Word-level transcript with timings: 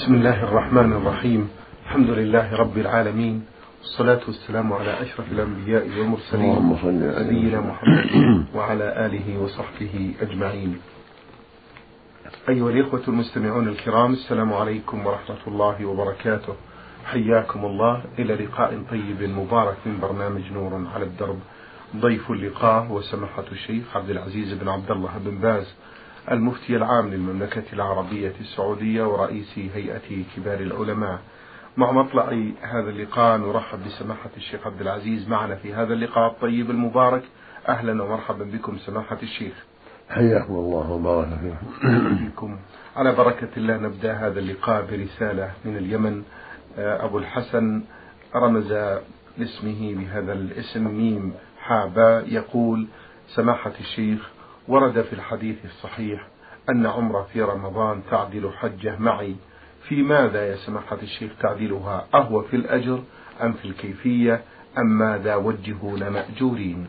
بسم 0.00 0.14
الله 0.14 0.42
الرحمن 0.44 0.92
الرحيم. 0.92 1.48
الحمد 1.84 2.10
لله 2.10 2.56
رب 2.56 2.78
العالمين. 2.78 3.46
والصلاة 3.80 4.20
والسلام 4.26 4.72
على 4.72 5.02
أشرف 5.02 5.32
الأنبياء 5.32 5.88
والمرسلين 5.88 6.76
نبينا 7.20 7.60
محمد. 7.60 8.44
وعلى 8.54 9.06
آله 9.06 9.38
وصحبه 9.38 10.14
أجمعين. 10.20 10.80
أيها 12.48 12.70
الإخوة 12.70 13.02
المستمعون 13.08 13.68
الكرام 13.68 14.12
السلام 14.12 14.52
عليكم 14.52 15.06
ورحمة 15.06 15.42
الله 15.46 15.86
وبركاته. 15.86 16.54
حياكم 17.04 17.64
الله. 17.64 18.04
إلى 18.18 18.34
لقاء 18.34 18.82
طيب 18.90 19.22
مبارك 19.22 19.76
من 19.86 20.00
برنامج 20.00 20.52
نور 20.52 20.86
على 20.94 21.04
الدرب. 21.04 21.38
ضيف 21.96 22.30
اللقاء 22.30 22.92
وسماحة 22.92 23.44
الشيخ 23.52 23.96
عبد 23.96 24.10
العزيز 24.10 24.52
بن 24.52 24.68
عبد 24.68 24.90
الله 24.90 25.18
بن 25.24 25.38
باز. 25.38 25.74
المفتي 26.30 26.76
العام 26.76 27.08
للمملكة 27.08 27.62
العربية 27.72 28.32
السعودية 28.40 29.02
ورئيس 29.02 29.58
هيئة 29.74 30.24
كبار 30.36 30.60
العلماء. 30.60 31.18
مع 31.76 31.92
مطلع 31.92 32.24
هذا 32.62 32.90
اللقاء 32.90 33.38
نرحب 33.38 33.78
بسماحة 33.84 34.30
الشيخ 34.36 34.66
عبد 34.66 34.80
العزيز 34.80 35.28
معنا 35.28 35.54
في 35.54 35.74
هذا 35.74 35.92
اللقاء 35.92 36.30
الطيب 36.30 36.70
المبارك. 36.70 37.22
أهلا 37.68 38.02
ومرحبا 38.02 38.44
بكم 38.44 38.78
سماحة 38.78 39.18
الشيخ. 39.22 39.64
حياكم 40.10 40.54
الله 40.54 40.90
وبارك 40.90 41.38
فيكم. 42.18 42.56
على 42.96 43.14
بركة 43.14 43.48
الله 43.56 43.76
نبدأ 43.76 44.12
هذا 44.12 44.40
اللقاء 44.40 44.86
برسالة 44.90 45.50
من 45.64 45.76
اليمن. 45.76 46.22
أبو 46.78 47.18
الحسن 47.18 47.82
رمز 48.34 48.72
لاسمه 49.38 49.94
بهذا 49.94 50.32
الاسم 50.32 50.88
ميم 50.88 51.32
حابا 51.60 52.24
يقول 52.26 52.86
سماحة 53.28 53.72
الشيخ 53.80 54.30
ورد 54.68 55.02
في 55.02 55.12
الحديث 55.12 55.56
الصحيح 55.64 56.28
أن 56.70 56.86
عمرة 56.86 57.26
في 57.32 57.42
رمضان 57.42 58.00
تعدل 58.10 58.50
حجة 58.50 58.96
معي. 58.98 59.36
في 59.88 60.02
ماذا 60.02 60.46
يا 60.46 60.56
سماحة 60.56 60.98
الشيخ 61.02 61.32
تعدلها؟ 61.42 62.06
أهو 62.14 62.42
في 62.42 62.56
الأجر 62.56 63.02
أم 63.42 63.52
في 63.52 63.64
الكيفية؟ 63.64 64.40
أم 64.78 64.98
ماذا 64.98 65.34
وجهون 65.34 66.08
مأجورين 66.08 66.86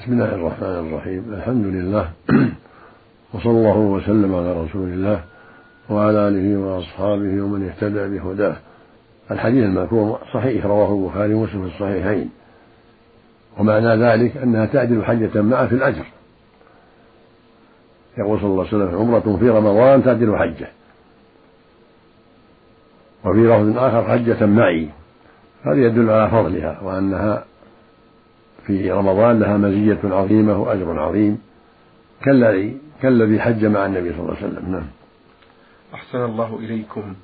بسم 0.00 0.12
الله 0.12 0.34
الرحمن 0.34 0.88
الرحيم. 0.88 1.34
الحمد 1.34 1.66
لله 1.66 2.10
وصلى 3.34 3.52
الله 3.52 3.76
وسلم 3.76 4.34
على 4.34 4.52
رسول 4.52 4.88
الله 4.88 5.24
وعلى 5.90 6.28
آله 6.28 6.58
وأصحابه 6.58 7.42
ومن 7.42 7.68
اهتدى 7.68 8.18
بهداه. 8.18 8.56
الحديث 9.30 9.64
المذكور 9.64 10.18
صحيح 10.34 10.66
رواه 10.66 10.94
البخاري 10.94 11.34
ومسلم 11.34 11.68
في 11.68 11.74
الصحيحين. 11.74 12.30
ومعنى 13.58 13.96
ذلك 13.96 14.36
أنها 14.36 14.66
تعدل 14.66 15.04
حجة 15.04 15.42
معه 15.42 15.66
في 15.66 15.74
الأجر. 15.74 16.13
يقول 18.18 18.40
صلى 18.40 18.48
الله 18.48 18.66
عليه 18.66 18.76
وسلم 18.76 18.98
عمرة 18.98 19.36
في 19.40 19.50
رمضان 19.50 20.04
تعدل 20.04 20.36
حجة. 20.36 20.68
وفي 23.24 23.38
لفظ 23.38 23.78
آخر 23.78 24.04
حجة 24.04 24.46
معي. 24.46 24.88
هذا 25.62 25.86
يدل 25.86 26.10
على 26.10 26.30
فضلها 26.30 26.80
وأنها 26.82 27.44
في 28.66 28.90
رمضان 28.92 29.40
لها 29.40 29.56
مزية 29.56 30.00
عظيمة 30.04 30.58
وأجر 30.58 31.00
عظيم. 31.00 31.38
كالذي 32.24 32.78
كالذي 33.02 33.40
حج 33.40 33.64
مع 33.64 33.86
النبي 33.86 34.12
صلى 34.12 34.20
الله 34.20 34.36
عليه 34.36 34.46
وسلم. 34.46 34.72
نعم. 34.72 34.86
أحسن 35.94 36.24
الله 36.24 36.58
إليكم. 36.58 37.14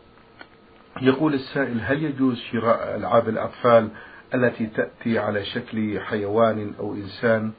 يقول 1.03 1.35
السائل 1.35 1.81
هل 1.81 2.03
يجوز 2.03 2.37
شراء 2.37 2.97
ألعاب 2.97 3.29
الأطفال 3.29 3.89
التي 4.35 4.67
تأتي 4.67 5.19
على 5.19 5.45
شكل 5.45 6.01
حيوان 6.01 6.73
أو 6.81 6.95
إنسان؟ 6.95 7.53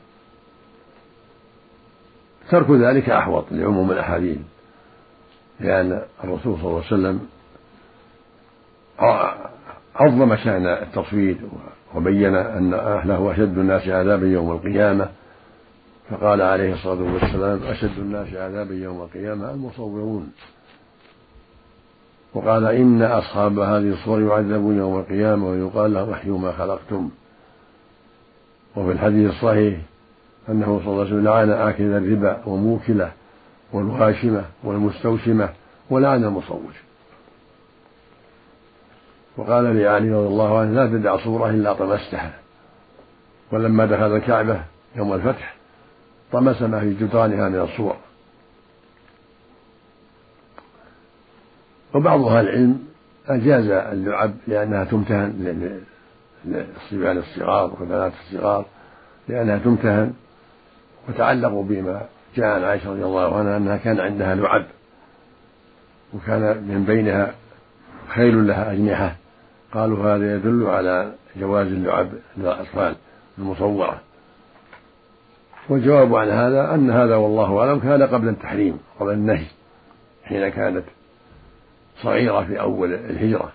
ترك 2.50 2.72
ذلك 2.72 3.10
أحوط 3.10 3.46
لعموم 3.52 3.92
الأحاديث 3.92 4.38
لأن 5.60 6.02
الرسول 6.24 6.58
صلى 6.58 6.66
الله 6.66 6.84
عليه 6.86 6.88
وسلم 6.88 7.20
عظم 9.96 10.36
شأن 10.36 10.66
التصوير 10.68 11.38
وبين 11.96 12.36
أن 12.36 12.74
أهله 12.74 13.32
أشد 13.32 13.58
الناس 13.58 13.88
عذابا 13.88 14.28
يوم 14.28 14.52
القيامة 14.52 15.10
فقال 16.10 16.42
عليه 16.42 16.74
الصلاة 16.74 17.14
والسلام 17.14 17.64
أشد 17.64 17.98
الناس 18.00 18.34
عذابا 18.34 18.74
يوم 18.74 19.02
القيامة 19.02 19.52
المصورون. 19.52 20.32
وقال 22.34 22.66
إن 22.66 23.02
أصحاب 23.02 23.60
هذه 23.60 23.94
الصور 23.94 24.22
يعذبون 24.22 24.78
يوم 24.78 25.00
القيامة 25.00 25.48
ويقال 25.48 25.94
لهم 25.94 26.10
أحيوا 26.10 26.40
ما 26.40 26.52
خلقتم. 26.52 27.10
وفي 28.76 28.92
الحديث 28.92 29.30
الصحيح 29.30 29.80
أنه 30.50 30.66
صلى 30.66 30.88
الله 30.88 31.00
عليه 31.00 31.12
وسلم 31.14 31.24
لعن 31.24 31.50
آكل 31.50 31.84
الربا 31.84 32.42
وموكله 32.46 33.12
والواشمة 33.74 34.46
والمستوشمة 34.64 35.50
ولعن 35.90 36.24
المصوت 36.24 36.74
وقال 39.38 39.64
لعلي 39.64 40.12
رضي 40.12 40.28
الله 40.28 40.60
عنه 40.60 40.72
لا 40.72 40.88
تدع 40.88 41.18
صورة 41.18 41.50
إلا 41.50 41.74
طمستها. 41.74 42.34
ولما 43.52 43.86
دخل 43.86 44.16
الكعبة 44.16 44.64
يوم 44.96 45.14
الفتح 45.14 45.56
طمس 46.32 46.62
ما 46.62 46.80
في 46.80 46.94
جدرانها 46.94 47.50
من 47.50 47.60
الصور. 47.60 47.96
وبعض 51.94 52.22
أهل 52.22 52.48
العلم 52.48 52.86
أجاز 53.28 53.68
اللعب 53.70 54.34
لأنها 54.48 54.84
تمتهن 54.84 55.82
للصبيان 56.46 57.18
الصغار 57.18 57.76
والبنات 57.80 58.14
الصغار 58.14 58.66
لأنها 59.28 59.58
تمتهن 59.58 60.14
وتعلقوا 61.10 61.64
بما 61.64 62.02
جاء 62.36 62.48
عن 62.48 62.64
عائشة 62.64 62.92
رضي 62.92 63.04
الله 63.04 63.38
عنها 63.38 63.58
أنها 63.58 63.78
كان 63.78 64.00
عندها 64.00 64.36
لعب 64.36 64.66
وكان 66.14 66.42
من 66.42 66.84
بينها 66.88 67.34
خيل 68.08 68.48
لها 68.48 68.72
أجنحة. 68.72 69.16
قالوا 69.74 70.16
هذا 70.16 70.36
يدل 70.36 70.68
على 70.68 71.12
جواز 71.36 71.68
اللعب 71.68 72.10
للأطفال 72.38 72.96
المصورة. 73.38 74.00
والجواب 75.70 76.16
عن 76.16 76.30
هذا 76.30 76.74
أن 76.74 76.92
هذا 76.92 77.16
والله 77.16 77.60
أعلم 77.60 77.80
كان 77.80 78.04
قبل 78.04 78.28
التحريم 78.28 78.80
قبل 79.00 79.14
النهي 79.14 79.46
حين 80.24 80.50
كانت 80.50 80.84
صغيرة 82.02 82.44
في 82.44 82.60
أول 82.60 82.94
الهجرة. 82.94 83.52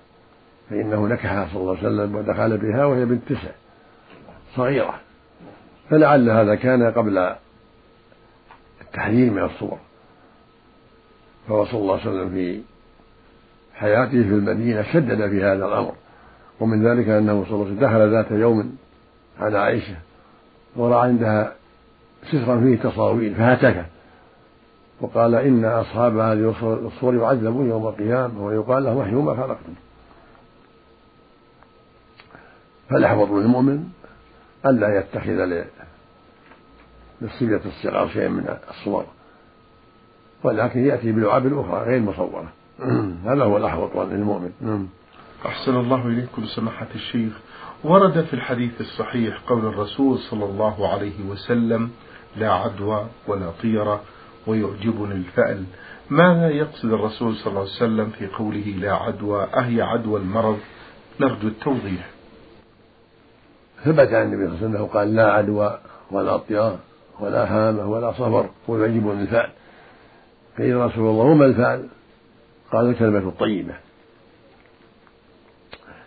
فإنه 0.71 1.07
نكحها 1.07 1.49
صلى 1.53 1.61
الله 1.61 1.77
عليه 1.77 1.89
وسلم 1.89 2.15
ودخل 2.15 2.57
بها 2.57 2.85
وهي 2.85 3.05
بنت 3.05 3.29
تسع. 3.29 3.51
صغيرة. 4.57 5.01
فلعل 5.91 6.31
هذا 6.31 6.55
كان 6.55 6.93
قبل 6.93 7.35
التحذير 8.81 9.31
من 9.33 9.43
الصور. 9.43 9.79
فهو 11.49 11.65
صلى 11.65 11.81
الله 11.81 12.01
عليه 12.01 12.11
وسلم 12.11 12.31
في 12.31 12.61
حياته 13.75 14.11
في 14.23 14.29
المدينة 14.29 14.83
شدد 14.83 15.31
في 15.31 15.45
هذا 15.45 15.67
الأمر 15.67 15.95
ومن 16.61 16.87
ذلك 16.87 17.09
أنه 17.09 17.45
صلى 17.45 17.55
الله 17.55 17.65
عليه 17.67 17.77
وسلم 17.77 17.89
دخل 17.89 18.11
ذات 18.11 18.31
يوم 18.31 18.77
على 19.41 19.59
عائشة 19.59 19.97
ورأى 20.77 21.09
عندها 21.09 21.53
سترا 22.29 22.61
فيه 22.61 22.77
تصاوير 22.77 23.35
فهتك. 23.35 23.87
وقال 25.01 25.35
إن 25.35 25.65
أصحاب 25.65 26.19
هذه 26.19 26.55
الصور 26.63 27.15
يعذبون 27.15 27.69
يوم 27.69 27.87
القيامة 27.87 28.45
ويقال 28.45 28.85
لهم 28.85 29.01
احيوا 29.01 29.23
ما 29.23 29.35
خلقتم. 29.37 29.75
فالأحوط 32.89 33.31
للمؤمن 33.31 33.89
ألا 34.67 34.99
يتخذ 34.99 35.65
للصبية 37.23 37.61
الصغار 37.67 38.09
شيئا 38.09 38.29
من 38.29 38.57
الصور. 38.71 39.05
ولكن 40.45 40.87
يأتي 40.87 41.13
بلعاب 41.13 41.59
أخرى 41.59 41.85
غير 41.85 42.01
مصورة. 42.01 42.53
هذا 43.29 43.45
هو 43.45 43.57
الأحوط 43.57 43.97
للمؤمن. 43.97 44.51
نعم. 44.61 44.89
أحسن 45.47 45.77
الله 45.77 46.07
إليكم 46.07 46.47
سماحة 46.47 46.89
الشيخ. 46.95 47.33
ورد 47.85 48.25
في 48.25 48.35
الحديث 48.35 48.81
الصحيح 48.81 49.41
قول 49.47 49.67
الرسول 49.67 50.19
صلى 50.19 50.45
الله 50.45 50.93
عليه 50.93 51.25
وسلم 51.29 51.91
لا 52.37 52.53
عدوى 52.53 53.07
ولا 53.27 53.51
طيرة 53.63 54.01
ويعجبني 54.47 55.15
الفأل. 55.15 55.65
ماذا 56.11 56.49
يقصد 56.49 56.93
الرسول 56.93 57.37
صلى 57.37 57.47
الله 57.47 57.61
عليه 57.61 57.71
وسلم 57.71 58.11
في 58.11 58.27
قوله 58.27 58.75
لا 58.81 58.93
عدوى 58.95 59.45
أهي 59.45 59.83
عدوى 59.83 60.21
المرض؟ 60.21 60.59
نرجو 61.21 61.49
التوضيح. 61.49 62.16
ثبت 63.85 64.13
عن 64.13 64.23
النبي 64.23 64.47
صلى 64.47 64.57
الله 64.57 64.59
عليه 64.59 64.69
وسلم 64.69 64.87
قال 64.87 65.15
لا 65.15 65.33
عدوى 65.33 65.79
ولا 66.11 66.37
طيار 66.37 66.79
ولا 67.21 67.45
هامة 67.53 67.91
ولا 67.91 68.13
صفر 68.13 68.51
ويعجبني 68.69 69.23
الفأل 69.23 69.51
قيل 70.59 70.77
رسول 70.77 71.11
الله 71.11 71.25
وما 71.25 71.47
الفأل 71.47 71.89
قال 72.73 72.91
الكلمة 72.91 73.19
الطيبة. 73.19 73.75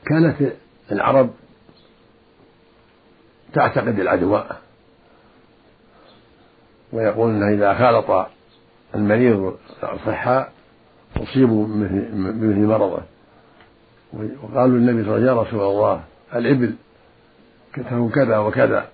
كانت 0.06 0.54
العرب 0.92 1.30
تعتقد 3.54 4.00
العدوى 4.00 4.46
ويقول 6.94 7.30
انه 7.30 7.54
إذا 7.54 7.74
خالط 7.74 8.28
المريض 8.96 9.58
الصحاء 9.84 10.52
اصيبوا 11.18 11.68
بمثل 11.68 12.66
مرضه. 12.66 13.02
وقالوا 14.14 14.78
للنبي 14.78 15.04
صلى 15.04 15.16
الله 15.16 15.32
عليه 15.32 15.32
وسلم 15.32 15.38
يا 15.38 15.42
رسول 15.42 15.62
الله 15.62 16.04
الإبل 16.36 16.76
تكون 17.74 18.10
كذا 18.10 18.38
وكذا 18.38 18.86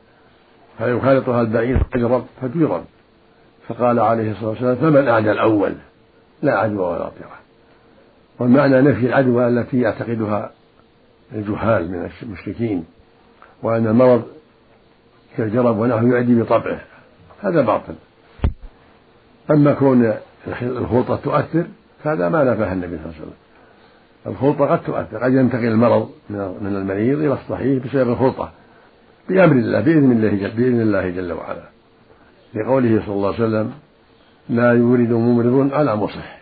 فيخالطها 0.77 1.41
البعير 1.41 1.83
فيجرب 1.91 2.25
فتجرب 2.41 2.83
فقال 3.67 3.99
عليه 3.99 4.31
الصلاة 4.31 4.49
والسلام 4.49 4.75
فمن 4.75 5.07
أعدى 5.07 5.31
الأول؟ 5.31 5.73
لا 6.41 6.57
عدوى 6.57 6.85
ولا 6.85 7.09
طيره 7.09 7.39
والمعنى 8.39 8.81
نفي 8.81 9.05
العدوى 9.05 9.47
التي 9.47 9.81
يعتقدها 9.81 10.51
الجهال 11.31 11.91
من 11.91 12.09
المشركين 12.23 12.85
وأن 13.63 13.87
المرض 13.87 14.23
كالجرب 15.37 15.77
ونحو 15.77 16.07
يعدي 16.07 16.41
بطبعه. 16.41 16.81
هذا 17.41 17.61
باطل. 17.61 17.95
أما 19.51 19.73
كون 19.73 20.13
الخلطة 20.61 21.15
تؤثر 21.15 21.65
فهذا 22.03 22.29
ما 22.29 22.43
نفاه 22.43 22.73
النبي 22.73 22.97
صلى 22.97 23.05
الله 23.05 23.15
عليه 23.15 23.21
وسلم. 23.21 23.33
الخلطة 24.27 24.65
قد 24.65 24.83
تؤثر 24.83 25.17
قد 25.17 25.33
ينتقل 25.33 25.67
المرض 25.67 26.09
من 26.29 26.75
المريض 26.75 27.19
إلى 27.19 27.33
الصحيح 27.33 27.85
بسبب 27.85 28.09
الخلطة. 28.09 28.51
بأمر 29.29 29.55
الله 29.55 29.79
بإذن 29.81 30.11
الله 30.11 30.29
جل 30.29 30.55
بإذن 30.55 30.81
الله 30.81 31.09
جل 31.09 31.33
وعلا. 31.33 31.69
لقوله 32.53 33.01
صلى 33.05 33.15
الله 33.15 33.33
عليه 33.33 33.43
وسلم 33.43 33.73
لا 34.49 34.73
يورد 34.73 35.09
ممرض 35.09 35.73
على 35.73 35.95
مصح. 35.95 36.39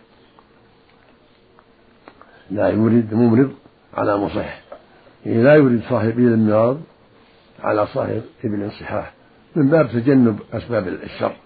لا 2.50 2.68
يورد 2.68 3.14
ممرض 3.14 3.52
على 3.94 4.16
مصح. 4.16 4.60
يعني 5.26 5.42
لا 5.42 5.54
يورد 5.54 5.80
صاحب 5.88 6.08
إبل 6.08 6.22
المرض 6.22 6.82
على 7.62 7.86
صاحب 7.86 8.22
إبل 8.44 8.62
الصحاح 8.62 9.14
من 9.56 9.68
باب 9.68 9.88
تجنب 9.88 10.38
أسباب 10.52 10.88
الشر 10.88 11.36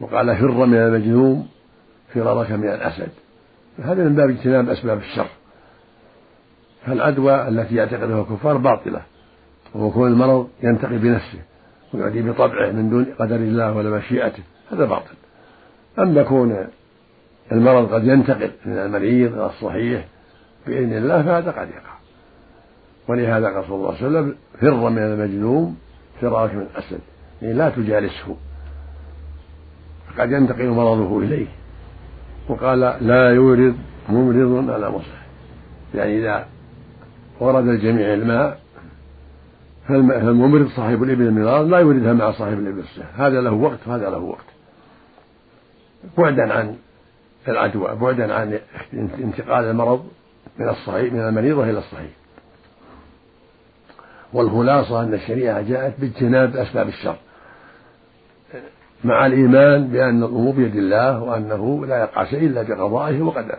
وقال 0.00 0.36
فر 0.36 0.66
من 0.66 0.78
المجنون 0.78 1.48
فرارك 2.14 2.50
من 2.50 2.68
الأسد. 2.68 3.08
هذا 3.78 4.04
من 4.04 4.14
باب 4.14 4.30
اجتناب 4.30 4.68
أسباب 4.68 4.98
الشر. 4.98 5.28
فالعدوى 6.86 7.48
التي 7.48 7.74
يعتقدها 7.74 8.20
الكفار 8.22 8.56
باطلة. 8.56 9.02
وهو 9.74 9.90
كون 9.90 10.12
المرض 10.12 10.48
ينتقي 10.62 10.98
بنفسه 10.98 11.38
ويعدي 11.94 12.22
بطبعه 12.22 12.70
من 12.70 12.90
دون 12.90 13.06
قدر 13.18 13.36
الله 13.36 13.72
ولا 13.72 13.90
مشيئته 13.90 14.42
هذا 14.72 14.84
باطل. 14.84 15.14
أما 15.98 16.22
كون 16.22 16.66
المرض 17.52 17.94
قد 17.94 18.04
ينتقل 18.04 18.50
من 18.66 18.78
المريض 18.78 19.32
إلى 19.32 19.46
الصحيح 19.46 20.04
بإذن 20.66 20.92
الله 20.92 21.22
فهذا 21.22 21.50
قد 21.50 21.68
يقع. 21.68 21.98
ولهذا 23.08 23.46
قال 23.46 23.64
صلى 23.64 23.74
الله 23.74 23.88
عليه 23.88 24.06
وسلم 24.06 24.34
فر 24.60 24.90
من 24.90 25.02
المجنون 25.02 25.76
فرارك 26.20 26.54
من 26.54 26.66
الأسد. 26.72 27.00
يعني 27.42 27.54
لا 27.54 27.70
تجالسه. 27.70 28.36
قد 30.18 30.32
ينتقل 30.32 30.68
مرضه 30.68 31.18
إليه. 31.18 31.46
وقال 32.48 32.80
لا 32.80 33.30
يورد 33.30 33.76
ممرض 34.08 34.70
على 34.70 34.90
مصح 34.90 35.18
يعني 35.94 36.18
إذا 36.18 36.46
ورد 37.40 37.68
الجميع 37.68 38.14
الماء 38.14 38.60
فالممرض 39.88 40.68
صاحب 40.68 41.02
الإبل 41.02 41.22
المرار؟ 41.22 41.62
لا 41.62 41.78
يوردها 41.78 42.12
مع 42.12 42.32
صاحب 42.32 42.58
الإبل 42.58 42.78
الصحيح 42.78 43.20
هذا 43.20 43.40
له 43.40 43.52
وقت 43.52 43.78
وهذا 43.86 44.10
له 44.10 44.18
وقت. 44.18 44.44
بعدا 46.18 46.52
عن 46.52 46.76
العدوى 47.48 47.94
بعدا 47.94 48.34
عن 48.34 48.58
انتقال 48.92 49.64
المرض 49.64 50.06
من 50.58 50.68
الصحيح 50.68 51.12
من 51.12 51.20
المريضة 51.20 51.70
إلى 51.70 51.78
الصحيح 51.78 52.10
والخلاصة 54.32 55.02
أن 55.02 55.14
الشريعة 55.14 55.62
جاءت 55.62 56.00
باجتناب 56.00 56.56
أسباب 56.56 56.88
الشر. 56.88 57.16
مع 59.04 59.26
الإيمان 59.26 59.88
بأن 59.88 60.22
الأمور 60.22 60.54
بيد 60.54 60.76
الله 60.76 61.22
وأنه 61.22 61.86
لا 61.86 61.98
يقع 61.98 62.24
شيء 62.24 62.46
إلا 62.46 62.62
بقضائه 62.62 63.22
وقدره. 63.22 63.58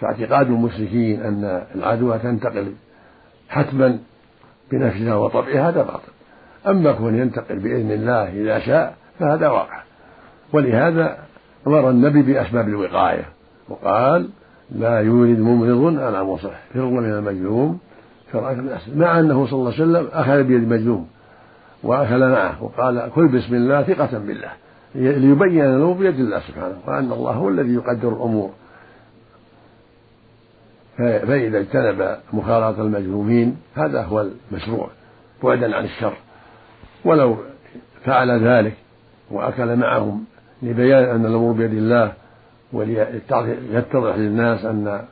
فاعتقاد 0.00 0.46
المشركين 0.46 1.22
أن 1.22 1.66
العدوى 1.74 2.18
تنتقل 2.18 2.74
حتما 3.48 3.98
بنفسها 4.72 5.14
وطبعها 5.14 5.68
هذا 5.68 5.82
باطل. 5.82 6.12
أما 6.66 6.92
كون 6.92 7.14
ينتقل 7.14 7.58
بإذن 7.58 7.90
الله 7.90 8.28
إذا 8.28 8.58
شاء 8.58 8.94
فهذا 9.18 9.48
واقع. 9.48 9.82
ولهذا 10.52 11.18
أمر 11.66 11.90
النبي 11.90 12.22
بأسباب 12.22 12.68
الوقاية. 12.68 13.24
وقال 13.68 14.28
لا 14.70 15.00
يولد 15.00 15.38
ممرض 15.38 16.00
على 16.00 16.24
مصح. 16.24 16.60
فر 16.74 16.84
من 16.84 17.12
المجنون 17.12 17.78
فرأك 18.32 18.56
من 18.56 18.68
أسد 18.68 18.96
مع 18.96 19.20
أنه 19.20 19.46
صلى 19.46 19.58
الله 19.58 19.72
عليه 19.72 19.82
وسلم 19.82 20.08
أخذ 20.12 20.42
بيد 20.42 20.62
المجنون 20.62 21.08
وأكل 21.82 22.28
معه. 22.28 22.64
وقال 22.64 23.10
كل 23.14 23.28
بسم 23.28 23.54
الله 23.54 23.82
ثقة 23.82 24.18
بالله. 24.18 24.50
ليبين 24.94 25.64
أنه 25.64 25.94
بيد 25.94 26.14
الله 26.14 26.40
سبحانه. 26.40 26.78
وأن 26.86 27.12
الله 27.12 27.32
هو 27.32 27.48
الذي 27.48 27.74
يقدر 27.74 28.08
الأمور. 28.08 28.50
فإذا 31.00 31.58
اجتنب 31.58 32.16
مخالطة 32.32 32.82
المجنومين 32.82 33.56
هذا 33.74 34.02
هو 34.02 34.26
المشروع 34.52 34.88
بعدا 35.42 35.76
عن 35.76 35.84
الشر 35.84 36.14
ولو 37.04 37.36
فعل 38.04 38.30
ذلك 38.48 38.74
وأكل 39.30 39.76
معهم 39.76 40.24
لبيان 40.62 41.04
أن 41.04 41.26
الأمور 41.26 41.52
بيد 41.52 41.72
الله 41.72 42.12
وليتضح 42.72 44.16
للناس 44.16 44.64
أن 44.64 45.02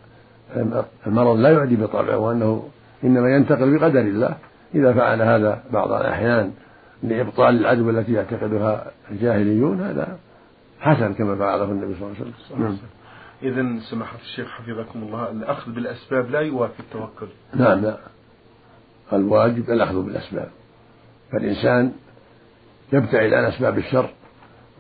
المرض 1.07 1.37
لا 1.37 1.51
يعدي 1.51 1.77
بطبعه 1.77 2.19
وأنه 2.19 2.69
إنما 3.05 3.29
ينتقل 3.37 3.79
بقدر 3.79 4.01
الله 4.01 4.37
إذا 4.75 4.93
فعل 4.93 5.23
هذا 5.23 5.63
بعض 5.73 5.93
الأحيان 5.93 6.53
لإبطال 7.03 7.61
العدوى 7.61 7.91
التي 7.91 8.13
يعتقدها 8.13 8.85
الجاهليون 9.11 9.81
هذا 9.81 10.19
حسن 10.81 11.15
كما 11.15 11.37
فعله 11.37 11.65
النبي 11.65 11.95
صلى 11.95 12.07
الله 12.07 12.17
عليه 12.21 12.65
وسلم. 12.65 12.79
إذا 13.43 13.67
سماحة 13.91 14.19
الشيخ 14.19 14.49
حفظكم 14.49 15.03
الله 15.03 15.31
الأخذ 15.31 15.73
بالأسباب 15.73 16.31
لا 16.31 16.41
يوافي 16.41 16.81
التوكل. 16.81 17.27
نعم 17.55 17.81
لا. 17.81 17.97
الواجب 19.13 19.71
الأخذ 19.71 20.03
بالأسباب. 20.03 20.49
فالإنسان 21.33 21.93
يبتعد 22.93 23.33
عن 23.33 23.45
أسباب 23.45 23.79
الشر 23.79 24.11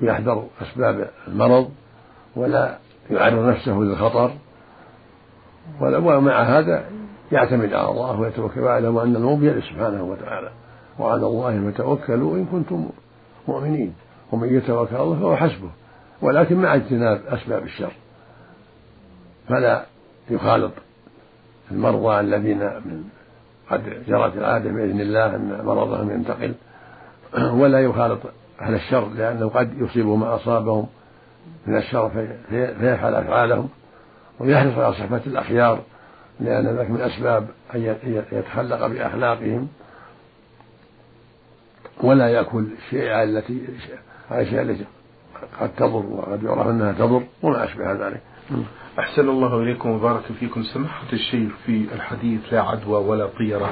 ويحذر 0.03 0.47
أسباب 0.63 1.11
المرض 1.29 1.71
ولا 2.37 2.79
يعرض 3.11 3.49
نفسه 3.49 3.73
للخطر. 3.73 4.33
ومع 5.81 6.43
هذا 6.43 6.85
يعتمد 7.33 7.73
على 7.73 7.89
الله 7.89 8.21
ويتوكل 8.21 8.61
ويعلم 8.61 8.99
أن 8.99 9.17
الأمور 9.17 9.35
بيده 9.35 9.61
سبحانه 9.61 10.03
وتعالى. 10.03 10.51
وعلى 10.99 11.27
الله 11.27 11.71
فتوكلوا 11.71 12.37
إن 12.37 12.45
كنتم 12.45 12.91
مؤمنين. 13.49 13.95
ومن 14.33 14.57
يتوكل 14.57 14.97
الله 14.97 15.21
فهو 15.21 15.37
حسبه. 15.37 15.71
ولكن 16.23 16.57
مع 16.57 16.75
اجتناب 16.75 17.23
أسباب 17.27 17.63
الشر. 17.63 17.93
فلا 19.49 19.87
يخالط 20.31 20.73
المرضى 21.71 22.21
الذين 22.21 22.59
من 22.59 23.05
قد 23.71 24.05
جرت 24.09 24.37
العادة 24.37 24.71
بإذن 24.71 25.01
الله 25.01 25.27
أن 25.27 25.61
مرضهم 25.65 26.11
ينتقل 26.11 26.55
ولا 27.35 27.81
يخالط 27.81 28.21
أهل 28.61 28.75
الشر 28.75 29.09
لأنه 29.09 29.49
قد 29.49 29.81
يصيبهم 29.81 30.21
ما 30.21 30.35
أصابهم 30.35 30.87
من 31.67 31.77
الشر 31.77 32.11
فيفعل 32.51 33.15
أفعالهم 33.15 33.69
ويحرص 34.41 34.79
على 34.79 34.95
صحبة 34.95 35.21
الأخيار 35.27 35.83
لأن 36.41 36.67
ذلك 36.67 36.91
من 36.91 37.01
أسباب 37.01 37.49
أن 37.75 37.97
يتخلق 38.33 38.87
بأخلاقهم 38.87 39.69
ولا 42.03 42.29
يأكل 42.29 42.67
الشيء 42.79 43.23
التي 43.23 43.67
الأشياء 44.31 44.63
التي 44.63 44.85
قد 45.61 45.71
تضر 45.77 46.07
وقد 46.07 46.43
يعرف 46.43 46.67
أنها 46.67 46.93
تضر 46.93 47.23
وما 47.43 47.65
أشبه 47.65 47.93
ذلك. 47.93 48.21
أحسن 48.99 49.29
الله 49.29 49.63
إليكم 49.63 49.91
وبارك 49.91 50.23
فيكم. 50.41 50.63
سماحة 50.63 51.13
الشيخ 51.13 51.53
في 51.67 51.87
الحديث 51.95 52.41
لا 52.53 52.63
عدوى 52.63 53.05
ولا 53.05 53.27
طيرة. 53.27 53.71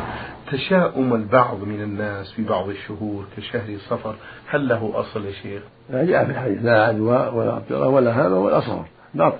تشاؤم 0.53 1.15
البعض 1.15 1.61
من 1.61 1.81
الناس 1.83 2.33
في 2.33 2.45
بعض 2.45 2.69
الشهور 2.69 3.25
كشهر 3.37 3.79
صفر. 3.79 4.15
هل 4.49 4.69
له 4.69 4.93
أصل 4.95 5.25
يا 5.25 5.33
شيخ؟ 5.33 5.63
جاء 5.91 6.25
في 6.25 6.31
الحديث 6.31 6.65
لا 6.65 6.85
عدوى 6.87 7.29
ولا 7.29 7.59
طيرة 7.59 7.89
ولا 7.89 8.25
هامة 8.25 8.39
ولا 8.39 8.61
صفر. 8.61 8.85
باطل 9.15 9.39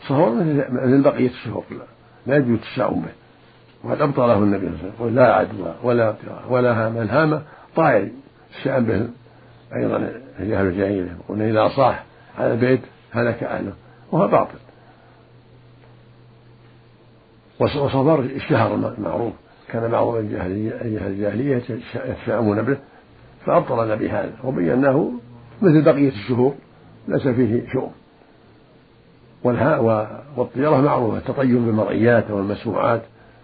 صفر 0.00 0.34
مثل 0.70 1.02
بقية 1.02 1.30
الشهور. 1.30 1.64
لا, 2.26 2.36
يجوز 2.36 2.50
التشاؤم 2.50 3.00
به 3.00 3.12
وقد 3.84 4.00
أبطله 4.00 4.38
النبي 4.38 4.66
صلى 4.66 4.76
الله 4.76 4.82
عليه 4.82 5.04
وسلم. 5.04 5.14
لا 5.14 5.34
عدوى 5.34 5.74
ولا 5.82 6.10
طيرة 6.10 6.52
ولا 6.52 6.86
هامة. 6.86 7.02
الهامة 7.02 7.42
طائر 7.76 8.08
الشأن 8.58 8.84
به 8.84 9.08
أيضا 9.76 9.96
أهل 10.38 10.66
الجاهلية 10.66 11.16
يقول 11.24 11.42
إذا 11.42 11.68
صاح 11.68 12.04
على 12.38 12.52
البيت 12.52 12.80
هلك 13.12 13.42
أهله. 13.42 13.72
وهو 14.14 14.28
باطل. 14.28 14.58
وصبر 17.60 18.20
الشهر 18.20 18.94
معروف 18.98 19.32
كان 19.68 19.90
بعض 19.90 20.14
الجاهلية 20.14 21.62
يتشاءمون 22.02 22.62
به 22.62 22.76
فأبطلنا 23.46 23.94
بهذا 23.94 24.32
وبيناه 24.44 25.10
مثل 25.62 25.82
بقية 25.82 26.08
الشهور 26.08 26.54
ليس 27.08 27.28
فيه 27.28 27.72
شؤم. 27.72 27.90
والهاء 29.44 29.82
والطيرة 30.36 30.80
معروفة 30.80 31.18
التطير 31.18 31.58
بالمرئيات 31.58 32.30
والمسموعات. 32.30 33.02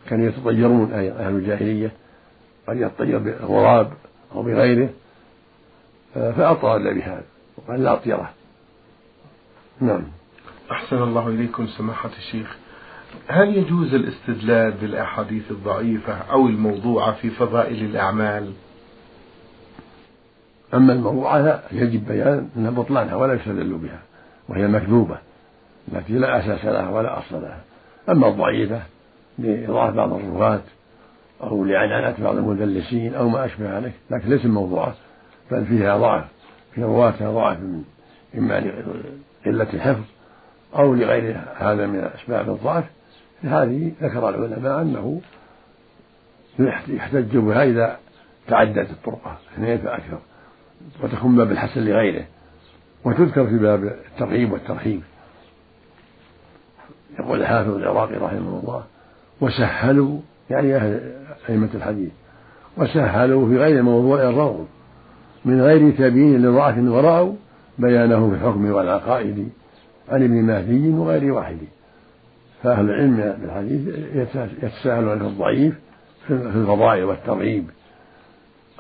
كانوا 0.09 0.27
يتطيرون 0.27 0.93
أهل 0.93 1.35
الجاهلية. 1.35 1.93
قد 2.69 2.77
يتطير 2.77 3.19
بالغراب 3.19 3.93
أو 4.35 4.43
بغيره. 4.43 4.89
فأبطل 6.15 6.95
بهذا 6.95 7.25
وقال 7.57 7.83
لا 7.83 7.95
طيرة. 7.95 8.31
نعم. 9.81 10.03
أحسن 10.71 11.03
الله 11.03 11.29
إليكم 11.29 11.67
سماحة 11.67 12.11
الشيخ. 12.19 12.57
هل 13.29 13.57
يجوز 13.57 13.95
الاستدلال 13.95 14.73
بالأحاديث 14.73 15.51
الضعيفة 15.51 16.13
أو 16.13 16.47
الموضوعة 16.47 17.13
في 17.13 17.31
فضائل 17.31 17.85
الأعمال؟ 17.85 18.53
أما 20.75 20.93
الموضوعة 20.93 21.63
يجب 21.73 22.07
بيان 22.09 22.49
أن 22.57 22.71
بطلانها 22.71 23.15
ولا 23.15 23.35
يستدل 23.35 23.75
بها 23.75 24.03
وهي 24.49 24.69
مكذوبة 24.69 25.19
التي 25.93 26.13
لا 26.13 26.39
أساس 26.39 26.65
لها 26.65 26.91
ولا 26.91 27.19
أصل 27.19 27.43
لها. 27.43 27.61
أما 28.09 28.29
الضعيفة 28.29 28.83
لإضافة 29.39 29.91
بعض 29.91 30.13
الرواة 30.13 30.61
أو 31.43 31.65
لعنعنة 31.65 32.15
بعض 32.19 32.37
المدلسين 32.37 33.15
أو 33.15 33.29
ما 33.29 33.45
أشبه 33.45 33.79
ذلك 33.79 33.93
لكن 34.11 34.29
ليس 34.29 34.47
موضوعة 34.47 34.95
بل 35.51 35.65
فيها 35.65 35.97
ضعف 35.97 36.25
في 36.75 36.83
رواتها 36.83 37.31
ضعف 37.33 37.59
إما 38.39 38.61
لقلة 39.47 39.67
الحفظ 39.75 40.05
أو 40.77 40.95
لغير 40.95 41.41
هذا 41.57 41.87
من 41.87 42.11
أسباب 42.15 42.51
الضعف 42.51 42.85
هذه 43.43 43.93
ذكر 44.03 44.29
العلماء 44.29 44.83
أنه 44.83 45.21
يحتج 46.89 47.37
بها 47.37 47.65
إذا 47.65 47.99
تعدت 48.49 48.91
الطرقة 48.91 49.39
اثنين 49.55 49.79
فأكثر 49.79 50.19
وتكون 51.03 51.37
باب 51.37 51.51
الحسن 51.51 51.85
لغيره 51.85 52.25
وتذكر 53.05 53.47
في 53.47 53.59
باب 53.59 53.85
الترغيب 53.85 54.53
والترهيب 54.53 55.03
يقول 57.19 57.41
الحافظ 57.41 57.75
العراقي 57.75 58.15
رحمه 58.15 58.61
الله 58.63 58.85
وسهلوا 59.41 60.19
يعني 60.51 60.77
أهل 60.77 61.13
أئمة 61.49 61.69
الحديث 61.75 62.11
وسهلوا 62.77 63.49
في 63.49 63.59
غير 63.59 63.83
موضوع 63.83 64.23
الروض 64.23 64.67
من 65.45 65.63
غير 65.63 65.91
تبيين 65.91 66.43
لضعف 66.43 66.79
ورأوا 66.79 67.35
بيانه 67.79 68.31
في 68.31 68.37
الحكم 68.37 68.71
والعقائد 68.71 69.49
عن 70.11 70.23
ابن 70.23 70.43
مهدي 70.43 70.89
وغير 70.89 71.33
واحد. 71.33 71.59
فأهل 72.63 72.91
العلم 72.91 73.37
بالحديث 73.41 73.89
يتساهلون 74.63 75.19
في 75.19 75.25
الضعيف 75.25 75.75
في 76.27 76.35
الفضائل 76.35 77.05
والترغيب. 77.05 77.71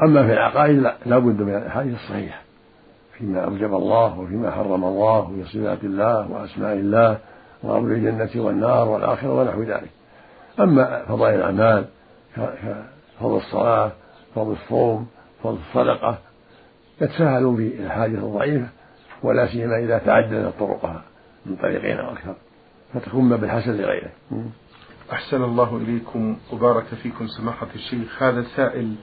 أما 0.02 0.26
في 0.26 0.32
العقائد 0.32 0.78
لا 0.78 0.96
لابد 1.06 1.42
من 1.42 1.54
الأحاديث 1.54 1.94
الصحيحة. 1.94 2.40
فيما 3.18 3.44
أوجب 3.44 3.74
الله 3.74 4.18
وفيما 4.18 4.50
حرم 4.50 4.84
الله 4.84 5.18
وفي 5.18 5.44
صفات 5.44 5.84
الله 5.84 6.30
وأسماء 6.30 6.74
الله 6.74 7.18
وأمر 7.62 7.92
الجنة 7.92 8.44
والنار 8.44 8.88
والآخرة 8.88 9.32
ونحو 9.40 9.62
ذلك. 9.62 9.90
أما 10.60 11.02
فضائل 11.08 11.34
الأعمال 11.34 11.84
كفضل 12.36 13.36
الصلاة 13.36 13.92
فضل 14.34 14.52
الصوم 14.52 15.06
فضل 15.42 15.58
الصدقة 15.68 16.18
يتساهلون 17.00 17.56
في 17.56 17.66
الأحاديث 17.82 18.18
الضعيفة 18.18 18.66
ولا 19.22 19.46
سيما 19.46 19.78
إذا 19.78 19.98
تعددت 19.98 20.54
طرقها. 20.58 21.02
من 21.46 21.56
طريقين 21.56 21.96
أو 21.98 22.12
أكثر 22.12 22.36
فتكون 22.94 23.24
ما 23.24 23.36
بالحسن 23.36 23.76
لغيره 23.76 24.12
أحسن 25.12 25.44
الله 25.44 25.76
إليكم. 25.76 26.36
وبارك 26.52 26.84
فيكم 26.84 27.26
سماحة 27.26 27.66
الشيخ. 27.74 28.22
هذا 28.22 28.42
سائل 28.56 28.94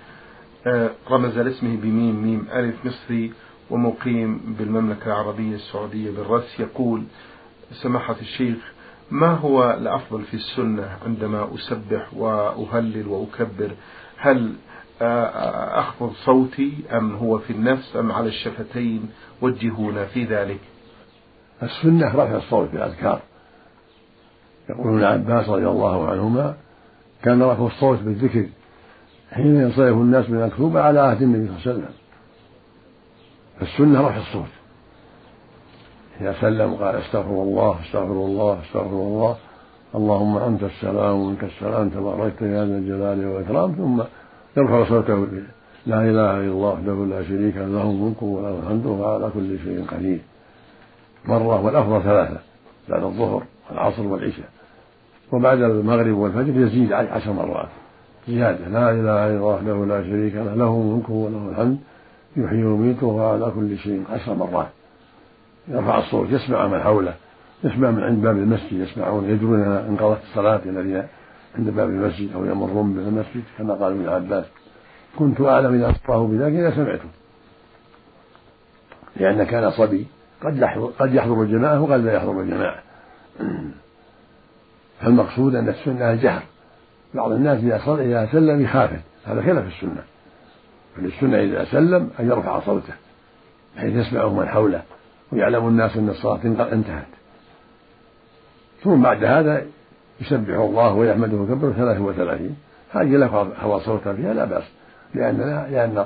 آه، 0.67 0.89
رمز 1.11 1.37
لاسمه 1.37 1.75
بميم 1.77 2.23
ميم 2.23 2.47
ألف 2.53 2.85
مصري 2.85 3.33
ومقيم 3.69 4.55
بالمملكة 4.59 5.05
العربية 5.07 5.55
السعودية 5.55 6.11
بالرس 6.11 6.59
يقول 6.59 7.03
سماحة 7.71 8.15
الشيخ 8.21 8.57
ما 9.11 9.27
هو 9.27 9.71
الأفضل 9.71 10.23
في 10.23 10.33
السنة 10.33 10.97
عندما 11.05 11.55
أسبح 11.55 12.13
وأهلل 12.13 13.07
وأكبر؟ 13.07 13.71
هل 14.17 14.53
آه، 15.01 15.79
أخفض 15.79 16.13
صوتي 16.25 16.73
أم 16.91 17.15
هو 17.15 17.37
في 17.39 17.53
النفس 17.53 17.95
أم 17.95 18.11
على 18.11 18.27
الشفتين؟ 18.27 19.09
وجهونا 19.41 20.05
في 20.05 20.23
ذلك. 20.23 20.59
السنة 21.63 22.07
رفع 22.07 22.35
الصوت 22.35 22.69
في 22.69 22.77
الأذكار. 22.77 23.21
يقول 24.69 25.03
ابن 25.03 25.03
عباس 25.03 25.49
رضي 25.49 25.67
الله 25.67 26.07
عنهما 26.07 26.53
كان 27.23 27.43
رفع 27.43 27.65
الصوت 27.65 27.99
بالذكر 27.99 28.45
حين 29.31 29.61
ينصرف 29.61 29.97
الناس 29.97 30.29
من 30.29 30.41
المكتوبة 30.41 30.81
على 30.81 30.99
عهد 30.99 31.21
النبي 31.21 31.47
صلى 31.47 31.55
الله 31.55 31.61
عليه 31.65 31.71
وسلم. 31.71 31.93
فالسنة 33.59 34.07
رفع 34.07 34.17
الصوت. 34.17 34.53
إذا 36.21 36.35
سلم 36.41 36.73
قال 36.75 36.95
استغفر 36.95 37.29
الله 37.29 37.79
استغفر 37.85 38.11
الله 38.11 38.59
استغفر 38.61 38.91
الله. 38.91 39.35
اللهم 39.95 40.37
أنت 40.37 40.63
السلام 40.63 41.15
ومنك 41.15 41.43
السلام 41.43 41.89
تباركت 41.89 42.41
يا 42.41 42.65
ذا 42.65 42.77
الجلال 42.77 43.25
والإكرام. 43.25 43.71
ثم 43.71 44.01
يرفع 44.57 44.89
صوته 44.89 45.27
لا 45.85 46.01
إله 46.01 46.09
إلا 46.09 46.51
الله 46.51 46.73
وحده 46.73 47.05
لا 47.05 47.23
شريك 47.23 47.55
له 47.57 47.81
الملك 47.81 48.23
وله 48.23 48.59
الحمد 48.59 48.85
وهو 48.85 49.13
على 49.13 49.31
كل 49.33 49.59
شيء 49.59 49.85
قدير. 49.87 50.19
مرة 51.27 51.61
والأفضل 51.65 52.03
ثلاثة 52.03 52.39
بعد 52.89 53.03
الظهر 53.03 53.43
والعصر 53.69 54.01
والعشاء. 54.01 54.49
وبعد 55.31 55.61
المغرب 55.61 56.17
والفجر 56.17 56.61
يزيد 56.61 56.93
عشر 56.93 57.33
مرات. 57.33 57.69
زيادة. 58.27 58.67
لا 58.67 58.91
إله 58.91 58.99
إلا 59.01 59.27
الله 59.27 59.41
وحده 59.41 59.85
لا 59.85 60.03
شريك 60.03 60.35
له 60.35 60.53
له 60.53 60.67
الملك 60.67 61.09
وله 61.09 61.49
الحمد 61.49 61.77
يحيي 62.37 62.63
ويميت 62.63 63.03
وهو 63.03 63.33
على 63.33 63.51
كل 63.55 63.77
شيء 63.77 64.03
عشر 64.09 64.33
مرات. 64.33 64.67
يرفع 65.67 65.99
الصوت 65.99 66.29
يسمع 66.29 66.67
من 66.67 66.79
حوله 66.79 67.13
يسمع 67.63 67.91
من 67.91 68.03
عند 68.03 68.21
باب 68.21 68.37
المسجد 68.37 68.73
يسمعون 68.73 69.29
يدرون 69.29 69.61
انقضت 69.61 70.21
الصلاة 70.23 70.61
الذين 70.65 71.03
عند 71.57 71.69
باب 71.69 71.89
المسجد 71.89 72.33
أو 72.35 72.45
يمرون 72.45 72.93
بالمسجد 72.93 73.43
كما 73.57 73.73
قال 73.73 73.93
ابن 73.93 74.09
عباس. 74.09 74.45
كنت 75.19 75.41
أعلم 75.41 75.73
إذا 75.73 75.89
أخبره 75.89 76.27
بذلك 76.27 76.53
إذا 76.53 76.75
سمعته. 76.75 77.09
لأن 79.15 79.43
كان 79.43 79.71
صبي. 79.71 80.07
قد 80.43 80.57
يحضر 80.57 80.85
قد 80.99 81.13
يحضر 81.13 81.41
الجماعة 81.41 81.81
وقد 81.81 81.99
لا 81.99 82.13
يحضر 82.13 82.41
الجماعة. 82.41 82.79
فالمقصود 85.01 85.55
أن 85.55 85.69
السنة 85.69 86.11
الجهر. 86.11 86.43
بعض 87.13 87.31
الناس 87.31 87.63
إذا 87.63 87.81
صلى 87.85 88.05
إذا 88.05 88.31
سلم 88.31 88.61
يخافت. 88.61 89.01
هذا 89.25 89.41
خلاف 89.41 89.67
السنة. 89.67 90.03
فالسنة 90.95 91.39
إذا 91.39 91.65
سلم 91.65 92.09
أن 92.19 92.27
يرفع 92.27 92.59
صوته 92.59 92.93
بحيث 93.75 93.95
يسمعه 93.95 94.33
من 94.33 94.47
حوله 94.47 94.81
ويعلم 95.31 95.67
الناس 95.67 95.97
أن 95.97 96.09
الصلاة 96.09 96.39
انتهت. 96.73 97.07
ثم 98.83 99.01
بعد 99.01 99.23
هذا 99.23 99.65
يسبح 100.21 100.55
الله 100.55 100.93
ويحمده 100.93 101.37
ويكبر 101.37 101.71
ثلاثة 101.71 102.01
وثلاثين. 102.01 102.55
هذه 102.91 103.17
له 103.17 103.27
هوى 103.59 103.79
صوتا 103.79 104.13
فيها 104.13 104.33
لا 104.33 104.45
بأس. 104.45 104.63
لأن 105.13 105.37
لأن 105.71 106.05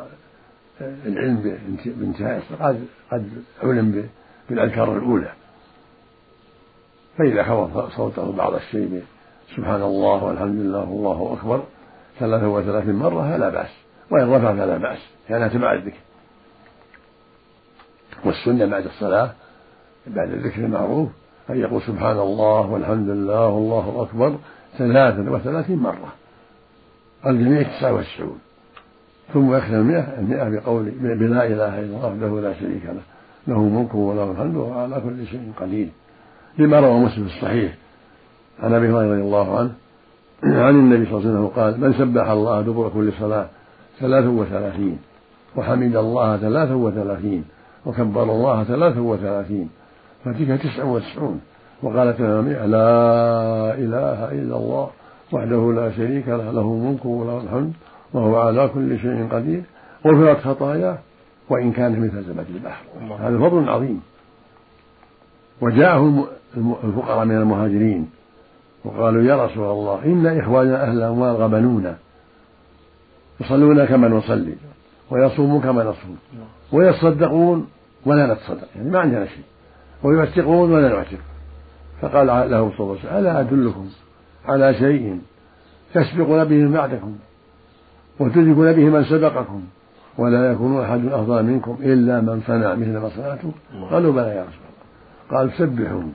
العلم 0.82 1.58
بانتهاء 1.86 2.44
قد 2.60 2.86
قد 3.12 3.30
علم 3.64 4.10
بالأذكار 4.52 4.98
الأولى. 4.98 5.32
فإذا 7.18 7.44
هوى 7.44 7.90
صوته 7.96 8.32
بعض 8.32 8.54
الشيء 8.54 9.04
سبحان 9.56 9.82
الله 9.82 10.24
والحمد 10.24 10.56
لله 10.56 10.90
والله 10.90 11.38
أكبر 11.40 11.64
ثلاثة 12.20 12.48
وثلاثين 12.48 12.96
مرة 12.96 13.22
فلا 13.32 13.50
بأس. 13.50 13.70
وإن 14.12 14.34
رفع 14.34 14.54
فلا 14.54 14.78
بأس 14.78 15.00
لأنها 15.30 15.48
تبع 15.48 15.74
الذكر. 15.74 16.00
والسنة 18.26 18.66
بعد 18.66 18.86
الصلاة 18.86 19.32
بعد 20.08 20.30
الذكر 20.32 20.62
المعروف 20.62 21.10
أن 21.50 21.60
يقول 21.60 21.82
سبحان 21.82 22.20
الله 22.20 22.72
والحمد 22.72 23.10
لله 23.10 23.48
والله 23.48 24.02
أكبر 24.02 24.38
ثلاثا 24.78 25.30
وثلاثين 25.30 25.78
مرة. 25.78 26.14
الجميع 27.26 27.64
تسعة 27.64 27.94
وتسعون. 27.94 28.40
ثم 29.34 29.56
يختم 29.56 29.74
المئة 29.74 30.20
المئة 30.20 30.50
بقول 30.50 30.92
بلا 30.92 31.46
إله 31.46 31.80
إلا 31.80 31.98
الله 31.98 32.08
وحده 32.08 32.42
لا 32.42 32.54
شريك 32.60 32.86
له. 32.86 33.02
له 33.48 33.60
ملك 33.60 33.96
وله 33.96 34.32
الحمد 34.32 34.56
وهو 34.56 34.74
على 34.74 35.02
كل 35.02 35.28
شيء 35.28 35.52
قدير. 35.60 35.90
لما 36.58 36.80
روى 36.80 37.00
مسلم 37.00 37.26
في 37.26 37.36
الصحيح 37.36 37.74
عن 38.60 38.74
أبي 38.74 38.88
هريرة 38.88 39.14
رضي 39.14 39.22
الله 39.22 39.60
عنه 39.60 39.72
عن 40.44 40.76
النبي 40.76 41.06
صلى 41.06 41.18
الله 41.18 41.30
عليه 41.30 41.40
وسلم 41.40 41.48
قال 41.48 41.82
من 41.82 41.94
سبح 41.94 42.30
الله 42.30 42.62
دبر 42.62 42.90
كل 42.90 43.12
صلاة 43.20 43.48
ثلاث 44.00 44.26
وثلاثين 44.26 45.00
وحمد 45.56 45.96
الله 45.96 46.38
ثلاث 46.38 46.72
وثلاثين 46.72 47.46
وكبر 47.86 48.24
الله 48.24 48.64
ثلاث 48.64 48.98
وثلاثين 48.98 49.70
فتلك 50.26 50.62
تسع 50.62 50.84
وتسعون 50.84 51.42
وقال 51.84 52.18
تمامية 52.18 52.66
لا 52.66 53.74
إله 53.74 54.32
إلا 54.32 54.56
الله 54.58 54.90
وحده 55.32 55.74
لا 55.74 55.92
شريك 55.92 56.28
له 56.28 56.52
له 56.52 56.62
الملك 56.62 57.06
وله 57.06 57.42
الحمد 57.42 57.74
وهو 58.14 58.38
على 58.38 58.68
كل 58.68 59.00
شيء 59.00 59.28
قدير 59.32 59.64
غفرت 60.08 60.42
خطاياه 60.42 60.98
وإن 61.52 61.72
كانت 61.72 61.98
مثل 62.00 62.24
زبد 62.24 62.46
البحر. 62.56 62.84
هذا 63.20 63.38
فضل 63.38 63.70
عظيم. 63.70 64.02
وجاءه 65.62 66.28
الفقراء 66.84 67.26
من 67.26 67.38
المهاجرين. 67.38 68.10
وقالوا 68.86 69.24
يا 69.24 69.46
رسول 69.46 69.64
الله 69.64 70.06
إن 70.06 70.40
إخواننا 70.40 70.84
أهل 70.84 70.98
الأموال 70.98 71.36
غبنونا. 71.36 71.98
يصلون 73.42 73.86
كما 73.86 74.08
نصلي 74.08 74.56
ويصومون 75.12 75.62
كما 75.62 75.84
نصوم 75.84 76.18
ويتصدقون 76.72 77.68
ولا 78.06 78.34
نتصدق. 78.34 78.68
يعني 78.76 78.90
ما 78.90 79.00
عندنا 79.00 79.26
شيء. 79.26 79.44
ويعتقون 80.04 80.72
ولا 80.72 80.90
نعتق. 80.90 81.20
فقال 82.02 82.28
له 82.28 82.72
صلى 82.78 82.80
الله 82.80 82.98
عليه 82.98 83.00
وسلم 83.00 83.18
ألا 83.18 83.40
أدلكم 83.40 83.90
على 84.46 84.74
شيء 84.74 85.20
تسبقون 85.94 86.44
به 86.44 86.56
من 86.56 86.72
بعدكم 86.72 87.16
وتدركون 88.20 88.74
به 88.74 88.90
من 88.90 89.04
سبقكم؟ 89.04 89.64
ولا 90.18 90.52
يكون 90.52 90.82
أحد 90.82 91.06
أفضل 91.06 91.44
منكم 91.44 91.78
إلا 91.82 92.22
من 92.22 92.42
صنع 92.48 92.76
مثل 92.76 92.98
ما 92.98 93.10
صنعتم. 93.10 93.52
قالوا 93.92 94.14
بلى 94.14 94.36
يا 94.36 94.42
رسول 94.42 94.62
الله. 94.70 95.38
قال 95.38 95.52
سبحون 95.58 96.14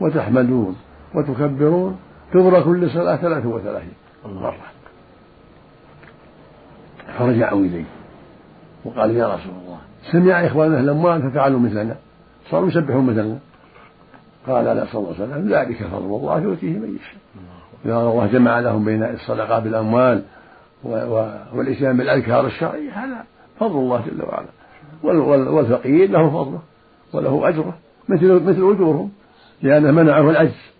وتحمدون 0.00 0.76
وتكبرون 1.14 1.98
تبرى 2.32 2.62
كل 2.62 2.90
صلاة 2.90 3.16
ثلاثة 3.16 3.48
وثلاثين. 3.48 3.94
مرة. 4.24 4.54
فرجعوا 7.18 7.60
إليه. 7.60 7.84
وقالوا 8.84 9.14
يا 9.16 9.34
رسول 9.34 9.52
الله 9.64 9.78
سمع 10.12 10.46
إخواننا 10.46 10.80
الأموال 10.80 11.30
ففعلوا 11.30 11.60
مثلنا. 11.60 11.96
صاروا 12.50 12.68
يسبحون 12.68 13.06
مثلنا. 13.06 13.38
قال 14.46 14.64
لا 14.64 14.84
صلى 14.84 15.00
الله 15.00 15.14
عليه 15.14 15.24
وسلم 15.24 15.54
ذلك 15.54 15.82
فضل 15.82 16.04
الله 16.04 16.40
يؤتيه 16.40 16.78
من 16.78 16.96
يشاء. 16.96 17.16
لأن 17.84 17.96
الله 17.96 18.26
جمع 18.26 18.60
لهم 18.60 18.84
بين 18.84 19.04
الصدقة 19.04 19.58
بالأموال 19.58 20.22
والإتيان 21.54 21.96
بالأذكار 21.96 22.46
الشرعية. 22.46 22.90
هذا 22.90 23.24
فضل 23.68 23.78
الله 23.78 24.04
جل 24.06 24.22
وعلا. 24.22 24.48
والفقير 25.52 26.10
له 26.10 26.30
فضله 26.30 26.60
وله 27.12 27.48
أجره 27.48 27.74
مثل 28.08 28.32
مثل 28.32 28.72
أجورهم 28.74 29.10
لأنه 29.62 29.90
منعه 29.90 30.30
العجز. 30.30 30.72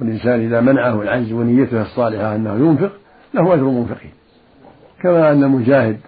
والإنسان 0.00 0.40
إذا 0.40 0.60
منعه 0.60 1.02
العجز 1.02 1.32
ونيته 1.32 1.82
الصالحة 1.82 2.34
أنه 2.34 2.54
ينفق 2.54 2.92
له 3.34 3.54
أجر 3.54 3.64
منفقين. 3.64 4.10
كما 5.02 5.32
أن 5.32 5.44
المجاهد 5.44 5.98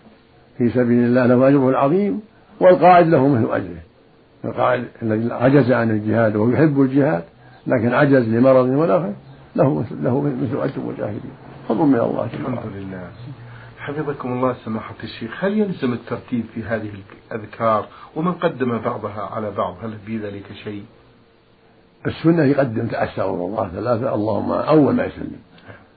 في 0.59 0.71
سبيل 0.71 1.05
الله 1.05 1.27
له 1.27 1.49
أجره 1.49 1.69
العظيم 1.69 2.21
والقاعد 2.61 3.07
له 3.07 3.29
مثل 3.29 3.53
أجره. 3.53 3.83
القاعد 4.45 4.85
الذي 5.03 5.33
عجز 5.33 5.73
عن 5.73 5.91
الجهاد 5.91 6.37
وهو 6.37 6.51
يحب 6.51 6.81
الجهاد 6.81 7.25
لكن 7.67 7.95
عجز 7.95 8.29
لمرض 8.29 8.69
ولا 8.69 9.13
له 9.57 9.85
له 10.03 10.21
مثل 10.21 10.61
أجر 10.63 10.73
المجاهدين. 10.77 11.33
فضل 11.69 11.85
من 11.85 12.01
الله 12.01 12.25
الحمد 12.25 12.73
لله. 12.77 13.11
حفظكم 13.81 14.33
الله 14.33 14.55
سماحة 14.65 14.95
الشيخ 15.05 15.45
هل 15.45 15.59
يلزم 15.59 15.93
الترتيب 15.93 16.45
في 16.55 16.63
هذه 16.63 16.91
الأذكار؟ 17.33 17.87
ومن 18.17 18.33
قدم 18.33 18.79
بعضها 18.79 19.23
على 19.23 19.51
بعض 19.51 19.75
هل 19.83 19.95
في 20.07 20.19
ذلك 20.19 20.53
شيء؟ 20.65 20.85
السنة 22.07 22.45
يقدم 22.45 22.89
أستغفر 22.93 23.35
الله 23.35 23.69
ثلاثة 23.69 24.15
اللهم 24.15 24.53
أول 24.53 24.95
ما 24.95 25.05
يسلم. 25.05 25.41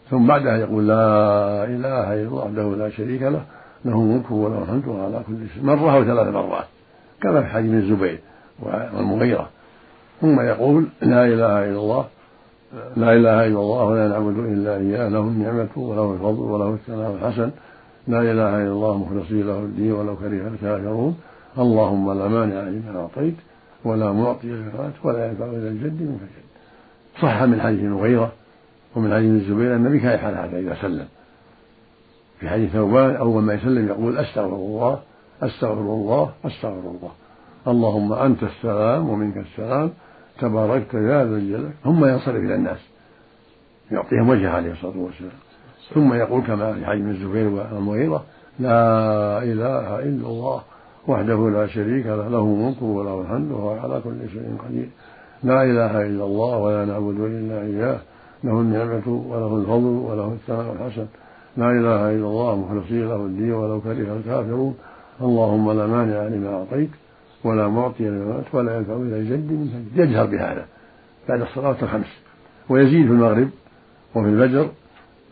ثم 0.10 0.28
بعدها 0.28 0.58
يقول 0.58 0.88
لا 0.88 1.64
إله 1.64 2.14
إلا 2.14 2.28
الله 2.28 2.34
وحده 2.34 2.76
لا 2.76 2.90
شريك 2.90 3.22
له 3.22 3.44
له 3.86 3.94
الملك 3.94 4.32
وله 4.32 4.64
الحمد 4.64 4.90
على 4.90 5.24
كل 5.28 5.48
شيء. 5.54 5.64
مرة 5.64 5.96
أو 5.96 6.04
ثلاث 6.04 6.28
مرات 6.28 6.66
كما 7.22 7.42
في 7.42 7.48
حديث 7.48 7.74
الزبير 7.74 8.20
والمغيرة. 8.60 9.50
ثم 10.22 10.42
يقول 10.42 10.88
لا 11.02 11.26
إله 11.26 11.70
إلا 11.70 11.80
الله 11.80 12.06
لا 12.98 13.14
إله 13.14 13.48
إلا 13.48 13.60
الله 13.60 13.84
ولا 13.84 14.08
نعبد 14.08 14.38
إلا 14.40 14.78
إياه 14.78 15.10
له 15.10 15.20
النعمة 15.20 15.70
وله 15.76 16.14
الفضل 16.14 16.42
وله 16.42 16.70
الثناء 16.70 17.16
الحسن. 17.16 17.52
لا 18.08 18.22
إله 18.22 18.58
إلا 18.64 18.72
الله 18.72 18.98
مخلصين 18.98 19.48
له 19.48 19.60
الدين 19.60 19.92
ولو 19.92 20.16
كره 20.16 20.48
الكافرون. 20.48 21.18
اللهم 21.58 22.14
لا 22.20 22.28
مانع 22.28 22.62
لما 22.62 23.00
أعطيت 23.00 23.36
ولا 23.86 24.12
معطي 24.12 24.48
لما 24.48 24.92
ولا 25.04 25.28
ينفع 25.28 25.46
إلى 25.46 25.68
الجد 25.68 26.02
من 26.02 26.18
فجد 26.22 26.44
صح 27.22 27.44
من 27.44 27.62
حديث 27.62 27.80
المغيرة 27.80 28.32
ومن 28.96 29.14
حديث 29.14 29.42
الزبير 29.42 29.76
أن 29.76 30.00
كان 30.00 30.16
يفعل 30.16 30.34
هذا 30.34 30.58
إذا 30.58 30.78
سلم. 30.82 31.08
في 32.40 32.50
حديث 32.50 32.72
ثوبان 32.72 33.16
أول 33.16 33.44
ما 33.44 33.54
يسلم 33.54 33.88
يقول 33.88 34.18
أستغفر 34.18 34.56
الله 34.56 35.00
أستغفر 35.42 35.82
الله 35.82 36.32
أستغفر 36.46 36.90
الله. 36.90 37.12
اللهم 37.68 38.14
أنت 38.14 38.44
السلام 38.44 39.10
ومنك 39.10 39.38
السلام 39.38 39.92
تباركت 40.40 40.94
يا 40.94 41.26
ذا 41.26 41.36
الجلال. 41.36 41.72
ثم 41.84 42.06
ينصرف 42.06 42.36
إلى 42.36 42.56
الناس 42.56 42.80
يعطيهم 43.92 44.30
وجهه 44.30 44.50
عليه 44.50 44.72
الصلاة 44.72 44.98
والسلام. 44.98 45.32
ثم 45.94 46.14
يقول 46.14 46.42
كما 46.42 46.74
في 46.74 46.86
حديث 46.86 47.06
الزبير 47.06 47.48
والمغيرة 47.48 48.24
لا 48.60 49.44
إله 49.44 50.00
إلا 50.00 50.28
الله 50.28 50.62
وحده 51.08 51.50
لا 51.50 51.68
شريك 51.68 52.06
له 52.06 52.28
له 52.28 52.40
الملك 52.40 52.82
وله 52.82 53.22
الحمد 53.22 53.52
وهو 53.52 53.70
على 53.70 54.02
كل 54.04 54.30
شيء 54.34 54.58
قدير. 54.66 54.90
لا 55.44 55.64
إله 55.64 56.02
إلا 56.02 56.24
الله 56.24 56.58
ولا 56.58 56.86
نعبد 56.86 57.20
إلا 57.20 57.62
إياه 57.62 58.00
له 58.44 58.52
النعمة 58.52 59.08
وله 59.08 59.58
الفضل 59.58 59.86
وله 59.86 60.28
الثناء 60.34 60.74
الحسن. 60.74 61.06
لا 61.58 61.72
إله 61.72 62.10
إلا 62.16 62.28
الله 62.28 62.56
مخلصين 62.56 63.08
له 63.10 63.16
الدين 63.16 63.54
ولو 63.54 63.82
كره 63.82 63.92
الكافرون. 63.92 64.76
اللهم 65.22 65.72
لا 65.72 65.88
مانع 65.88 66.24
لما 66.24 66.54
أعطيت 66.54 66.90
ولا 67.44 67.68
معطي 67.68 68.04
لما 68.04 68.44
ولا 68.54 68.78
ينفع 68.78 68.96
إلى 68.96 69.18
الجد 69.18 69.52
من 69.52 69.86
يجهر 69.96 70.26
بهذا. 70.26 70.66
بعد 71.30 71.42
الصلاة 71.42 71.76
الخمس. 71.82 72.24
ويزيد 72.70 73.08
في 73.08 73.12
المغرب 73.12 73.50
وفي 74.16 74.28
الفجر 74.28 74.70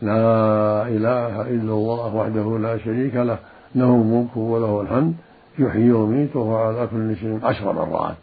لا 0.02 0.88
إله 0.88 1.42
إلا 1.42 1.72
الله 1.72 2.14
وحده 2.14 2.58
لا 2.58 2.78
شريك 2.78 3.14
له 3.14 3.38
له 3.74 3.94
الملك 3.94 4.36
وله 4.36 4.80
الحمد 4.80 5.14
يحيي 5.58 5.92
ويميت 5.92 6.36
وهو 6.36 6.56
على 6.56 6.86
كل 6.86 7.16
شيء 7.16 7.38
عشر 7.42 7.72
مرات 7.72 8.14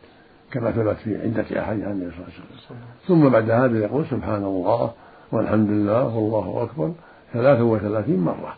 كما 0.52 0.72
ثبت 0.72 0.96
في 0.96 1.22
عدة 1.22 1.62
أحاديث 1.62 1.86
عن 1.86 1.92
النبي 1.92 2.12
صلى 2.12 2.20
الله 2.20 2.34
عليه 2.34 2.66
وسلم. 2.66 2.78
ثم 3.08 3.30
بعد 3.30 3.50
هذا 3.50 3.78
يقول 3.80 4.06
سبحان 4.06 4.44
الله 4.44 4.92
والحمد 5.32 5.70
لله 5.70 6.16
والله 6.16 6.64
أكبر 6.64 6.92
ثلاثة 7.34 7.64
وثلاثين 7.64 8.20
مرة. 8.20 8.54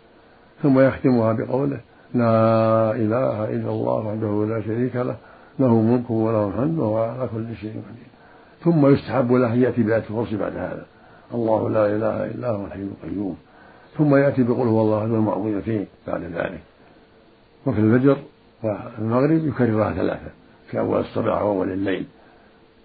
ثم 0.63 0.79
يختمها 0.79 1.33
بقوله 1.33 1.79
لا 2.13 2.91
إله 2.91 3.45
إلا 3.45 3.69
الله 3.69 4.07
وحده 4.07 4.45
لا 4.45 4.61
شريك 4.61 4.95
له 4.95 5.15
له 5.59 5.67
الملك 5.67 6.09
وله 6.09 6.47
الحمد 6.47 6.79
وهو 6.79 6.97
على 6.97 7.29
كل 7.33 7.55
شيء 7.55 7.71
قدير. 7.71 8.11
ثم 8.63 8.87
يستحب 8.93 9.31
له 9.31 9.53
يأتي 9.53 9.83
بآية 9.83 10.03
الكرسي 10.09 10.37
بعد 10.37 10.55
هذا. 10.57 10.85
الله 11.33 11.69
لا 11.69 11.85
إله 11.85 12.25
إلا 12.25 12.49
هو 12.49 12.65
الحي 12.65 12.81
القيوم. 12.81 13.37
ثم 13.97 14.15
يأتي 14.15 14.43
بقول 14.43 14.67
هو 14.67 14.81
الله 14.81 14.99
أحد 14.99 15.09
المعوذتين 15.09 15.87
بعد 16.07 16.21
ذلك. 16.23 16.61
وفي 17.65 17.79
الفجر 17.79 18.17
والمغرب 18.63 19.47
يكررها 19.47 19.93
ثلاثة. 19.93 20.31
في 20.67 20.79
أول 20.79 20.99
الصباح 20.99 21.41
وأول 21.41 21.71
الليل. 21.71 22.05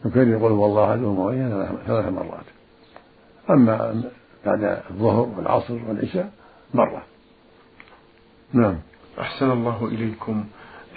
يكرر 0.04 0.37
قل 0.37 0.52
هو 0.52 0.66
الله 0.66 0.85
أحد 0.90 1.00
ثلاث 1.87 2.12
مرات. 2.12 2.44
أما 3.50 4.02
بعد 4.46 4.82
الظهر 4.90 5.28
والعصر 5.37 5.78
والعشاء 5.88 6.30
مرة. 6.74 7.02
نعم. 8.52 8.76
أحسن 9.20 9.50
الله 9.50 9.87
إليكم. 9.87 10.44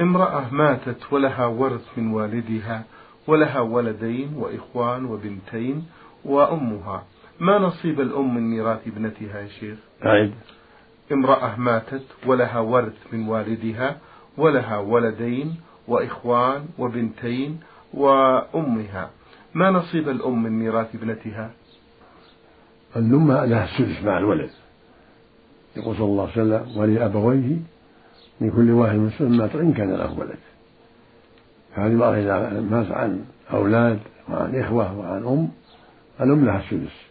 امرأة 0.01 0.53
ماتت 0.53 1.13
ولها 1.13 1.45
ورث 1.45 1.97
من 1.97 2.13
والدها 2.13 2.83
ولها 3.27 3.59
ولدين 3.59 4.33
وإخوان 4.37 5.05
وبنتين 5.05 5.85
وأمها. 6.25 7.03
ما 7.39 7.57
نصيب 7.59 8.01
الأم 8.01 8.35
من 8.35 8.41
ميراث 8.49 8.87
ابنتها 8.87 9.39
يا 9.39 9.47
شيخ؟ 9.47 9.77
أعد 10.05 10.33
امرأة 11.11 11.55
ماتت 11.55 12.03
ولها 12.25 12.59
ورث 12.59 13.13
من 13.13 13.27
والدها 13.27 13.97
ولها 14.37 14.77
ولدين 14.77 15.55
وإخوان 15.87 16.65
وبنتين 16.79 17.59
وأمها. 17.93 19.09
ما 19.53 19.71
نصيب 19.71 20.09
الأم 20.09 20.43
من 20.43 20.51
ميراث 20.59 20.95
ابنتها؟ 20.95 21.51
الأم 22.95 23.31
لها 23.31 23.65
السدس 23.65 24.03
مع 24.03 24.17
الولد. 24.17 24.49
يقول 25.77 25.95
صلى 25.95 26.05
الله 26.05 26.29
عليه 26.31 26.31
وسلم 26.31 26.77
ولأبويه 26.77 27.57
من 28.41 28.51
كل 28.51 28.71
واحد 28.71 28.95
مسلم 28.95 29.37
مات 29.37 29.55
إن 29.55 29.73
كان 29.73 29.91
له 29.93 30.19
ولد. 30.19 30.39
فهذه 31.75 31.87
المرأة 31.91 32.17
إذا 32.17 32.59
مات 32.59 32.91
عن 32.91 33.25
أولاد 33.53 33.99
وعن 34.29 34.55
إخوة 34.55 34.97
وعن 34.99 35.23
أم. 35.23 35.49
الأم 36.21 36.45
لها 36.45 36.59
السدس 36.59 37.08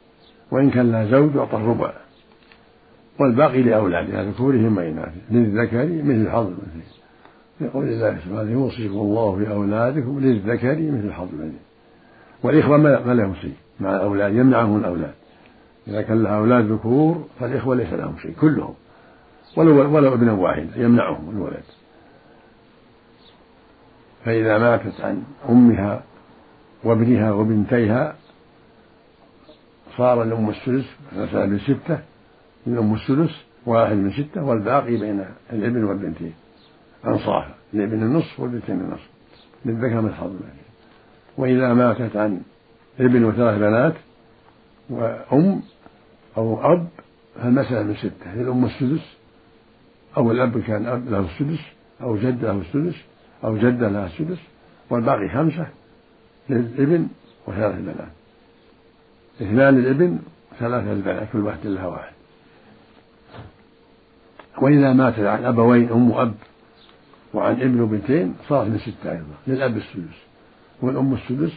وإن 0.50 0.70
كان 0.70 0.92
لها 0.92 1.04
زوج 1.04 1.34
يعطى 1.34 1.56
الربع 1.56 1.92
والباقي 3.20 3.62
لأولادها 3.62 4.22
ذكورهم 4.24 4.76
وإناثهم 4.76 5.20
للذكر 5.30 5.86
مثل 6.04 6.30
حظ 6.30 6.46
الأنثيين 6.46 6.98
يقول 7.60 7.88
الله 7.88 8.18
سبحانه 8.24 8.50
يوصيكم 8.50 8.94
الله 8.94 9.36
في 9.36 9.52
أولادكم 9.52 10.20
للذكر 10.20 10.76
مثل 10.78 11.12
حظ 11.12 11.28
الأنثيين 11.34 11.68
والإخوة 12.42 12.76
ما 12.76 13.14
لهم 13.14 13.34
شيء 13.34 13.54
مع 13.80 13.96
الأولاد 13.96 14.34
يمنعهم 14.34 14.76
الأولاد. 14.76 15.14
إذا 15.88 16.02
كان 16.02 16.22
لها 16.22 16.36
أولاد 16.36 16.64
ذكور 16.64 17.24
فالإخوة 17.40 17.76
ليس 17.76 17.92
لهم 17.92 18.18
شيء 18.22 18.34
كلهم. 18.40 18.74
ولو 19.56 19.94
ولو 19.94 20.14
ابنا 20.14 20.32
واحدا 20.32 20.70
يمنعهم 20.76 21.30
الولد. 21.30 21.64
فإذا 24.24 24.58
ماتت 24.58 25.00
عن 25.00 25.22
أمها 25.48 26.02
وابنها 26.84 27.32
وبنتيها 27.32 28.16
صار 29.98 30.22
الأم 30.22 30.50
السدس 30.50 30.84
مثلا 31.16 31.56
بستة 31.56 31.98
الأم 32.66 32.94
السدس 32.94 33.34
واحد 33.66 33.96
من 33.96 34.12
ستة 34.12 34.44
والباقي 34.44 34.96
بين 34.96 35.24
الابن 35.52 35.84
والبنتين. 35.84 36.34
أنصاف 37.06 37.44
الابن 37.74 38.02
النصف 38.02 38.40
والبنتين 38.40 38.80
النصف. 38.80 39.08
للذكر 39.64 40.00
من 40.00 40.14
حظ 40.14 40.36
وإذا 41.36 41.74
ماتت 41.74 42.16
عن 42.16 42.40
ابن 43.00 43.24
وثلاث 43.24 43.58
بنات 43.58 43.94
وأم 44.90 45.62
أو 46.36 46.72
أب 46.72 46.88
فالمسألة 47.36 47.82
من 47.82 47.94
ستة. 47.94 48.34
للأم 48.34 48.64
السدس 48.64 49.16
أو 50.16 50.30
الأب 50.30 50.60
كان 50.60 50.86
أب 50.86 51.08
له 51.08 51.20
السدس 51.20 51.60
أو 52.02 52.16
جد 52.16 52.44
له 52.44 52.60
السدس 52.60 52.96
أو 53.44 53.56
جدة 53.56 53.88
لها 53.88 54.06
السدس 54.06 54.38
والباقي 54.90 55.28
خمسة 55.28 55.66
للابن 56.50 57.08
وثلاث 57.46 57.80
بنات. 57.80 58.17
اثنان 59.42 59.78
للابن 59.78 60.18
ثلاثة 60.58 60.92
للبنات 60.92 61.28
كل 61.32 61.38
واحد 61.38 61.66
لها 61.66 61.86
واحد. 61.86 62.12
وإذا 64.62 64.92
مات 64.92 65.18
عن 65.18 65.44
أبوين 65.44 65.90
أم 65.90 66.10
وأب 66.10 66.34
وعن 67.34 67.60
ابن 67.60 67.80
وبنتين 67.80 68.34
صارت 68.48 68.68
من 68.68 68.78
ستة 68.78 69.12
أيضا 69.12 69.34
للأب 69.46 69.76
السدس 69.76 70.18
والأم 70.82 71.14
السدس 71.14 71.52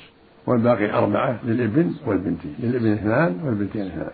والباقي 0.45 0.93
أربعة 0.93 1.39
للإبن 1.45 1.93
والبنتين 2.05 2.55
للإبن 2.59 2.91
اثنان 2.91 3.39
والبنتين 3.43 3.87
اثنان. 3.87 4.11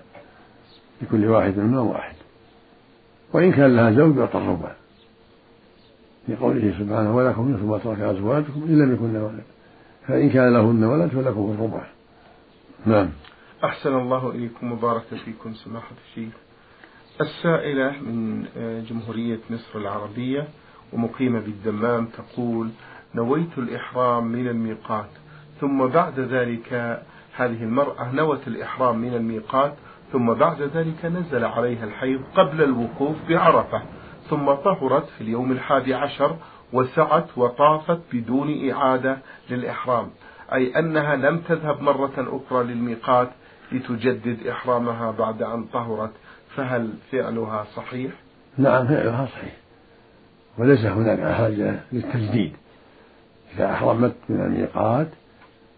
لكل 1.02 1.26
واحد 1.26 1.58
منهما 1.58 1.82
واحد. 1.82 2.16
وإن 3.34 3.52
كان 3.52 3.76
لها 3.76 3.92
زوج 3.92 4.18
يعطى 4.18 4.38
الربع 4.38 4.72
لقوله 6.28 6.74
سبحانه 6.80 7.16
ولكم 7.16 7.52
نصف 7.52 7.64
ما 7.64 7.78
ترك 7.78 8.00
أزواجكم 8.00 8.64
إن 8.68 8.80
لم 8.82 8.94
يكن 8.94 9.16
ولد. 9.16 9.44
فإن 10.08 10.30
كان 10.30 10.54
لهن 10.54 10.84
ولد 10.84 11.10
فلكم 11.10 11.56
الربع. 11.58 11.84
نعم. 12.86 13.10
أحسن 13.64 13.96
الله 13.98 14.30
إليكم 14.30 14.72
وبارك 14.72 15.04
فيكم 15.26 15.54
سماحة 15.54 15.96
الشيخ. 16.08 16.34
السائلة 17.22 17.92
من 17.92 18.46
آه، 18.58 18.80
جمهورية 18.82 19.40
مصر 19.50 19.80
العربية 19.80 20.48
ومقيمة 20.94 21.40
بالدمام 21.40 22.06
تقول 22.06 22.70
نويت 23.16 23.58
الإحرام 23.58 24.28
من 24.28 24.48
الميقات 24.48 25.10
ثم 25.62 25.88
بعد 25.88 26.20
ذلك 26.20 26.74
هذه 27.36 27.64
المرأة 27.64 28.12
نوت 28.12 28.48
الإحرام 28.48 28.98
من 28.98 29.14
الميقات 29.14 29.74
ثم 30.12 30.34
بعد 30.34 30.62
ذلك 30.62 31.06
نزل 31.06 31.46
عليها 31.46 31.84
الحيض 31.84 32.22
قبل 32.36 32.64
الوقوف 32.64 33.16
بعرفة 33.30 33.82
ثم 34.30 34.52
طهرت 34.52 35.06
في 35.10 35.22
اليوم 35.22 35.52
الحادي 35.52 35.94
عشر 35.94 36.36
وسعت 36.74 37.38
وطافت 37.38 38.00
بدون 38.14 38.70
إعادة 38.72 39.18
للإحرام. 39.50 40.10
أي 40.54 40.80
أنها 40.80 41.16
لم 41.16 41.40
تذهب 41.40 41.82
مرة 41.82 42.14
أخرى 42.18 42.64
للميقات 42.64 43.30
لتجدد 43.72 44.48
إحرامها 44.48 45.12
بعد 45.12 45.42
أن 45.42 45.64
طهرت 45.64 46.12
فهل 46.56 46.94
فعلها 47.12 47.66
صحيح؟ 47.76 48.12
نعم 48.58 48.88
فعلها 48.88 49.26
صحيح. 49.26 49.54
وليس 50.58 50.86
هناك 50.86 51.34
حاجة 51.36 51.80
للتجديد. 51.92 52.54
إذا 53.56 53.72
أحرمت 53.72 54.16
من 54.30 54.42
الميقات 54.42 55.08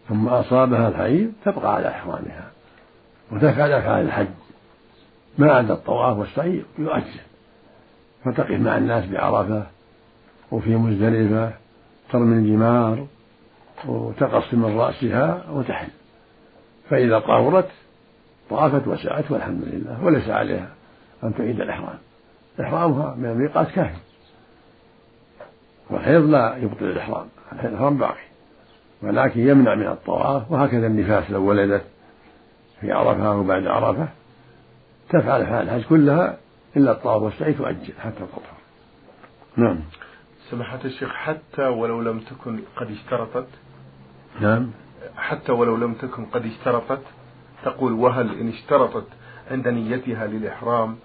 ثم 0.10 0.28
أصابها 0.28 0.88
الحيض 0.88 1.32
تبقى 1.46 1.76
على 1.76 1.88
إحرامها. 1.88 2.52
وتفعل 3.32 3.72
أفعال 3.72 4.06
الحج. 4.06 4.28
ما 5.38 5.52
عدا 5.52 5.74
الطواف 5.74 6.18
والسعي 6.18 6.64
يؤجل. 6.80 7.20
فتقف 8.26 8.52
مع 8.52 8.78
الناس 8.78 9.06
بعرفة 9.06 9.64
وفي 10.52 10.76
مزدلفة 10.76 11.52
ترمي 12.12 12.36
الجمار 12.36 13.08
وتقص 13.86 14.54
من 14.54 14.78
رأسها 14.78 15.46
وتحل. 15.52 15.90
فإذا 16.90 17.20
طهرت 17.20 17.70
طافت 18.50 18.88
وسعت 18.88 19.32
والحمد 19.32 19.64
لله 19.64 20.04
وليس 20.04 20.30
عليها 20.30 20.70
أن 21.24 21.36
تعيد 21.36 21.62
الإحرام. 21.62 21.98
إحرامها 22.62 23.16
من 23.16 23.26
الميقات 23.26 23.72
كافي 23.72 24.00
والحيض 25.90 26.22
لا 26.22 26.58
يبطل 26.58 26.86
الإحرام 26.86 27.28
الإحرام 27.64 27.98
باقي. 27.98 28.30
ولكن 29.02 29.40
يمنع 29.40 29.76
من 29.76 29.88
الطواف 29.88 30.52
وهكذا 30.52 30.88
النفاس 30.88 31.32
لو 31.32 31.44
ولدت 31.44 31.84
في 32.82 32.92
عرفة 32.92 33.32
أو 33.32 33.44
بعد 33.44 33.68
عرفة 33.68 34.08
تفعل 35.10 35.42
أفعال 35.42 35.70
الحج 35.70 35.90
كلها 35.90 36.38
إلا 36.78 36.92
الطواف 36.92 37.22
والسعي 37.22 37.54
تؤجل 37.54 37.94
حتى 38.00 38.16
تطهر 38.16 38.60
نعم. 39.56 39.80
سماحة 40.50 40.80
الشيخ 40.86 41.14
حتى 41.14 41.62
ولو 41.62 42.02
لم 42.02 42.20
تكن 42.20 42.60
قد 42.76 42.92
اشترطت 42.92 43.48
نعم. 44.42 44.72
حتى 45.20 45.52
ولو 45.52 45.76
لم 45.76 45.94
تكن 45.94 46.26
قد 46.26 46.46
اشترطت 46.46 47.02
تقول 47.64 47.92
وهل 47.92 48.40
إن 48.40 48.50
اشترطت 48.50 49.08
عند 49.52 49.68
نيتها 49.68 50.28
للإحرام 50.28 50.96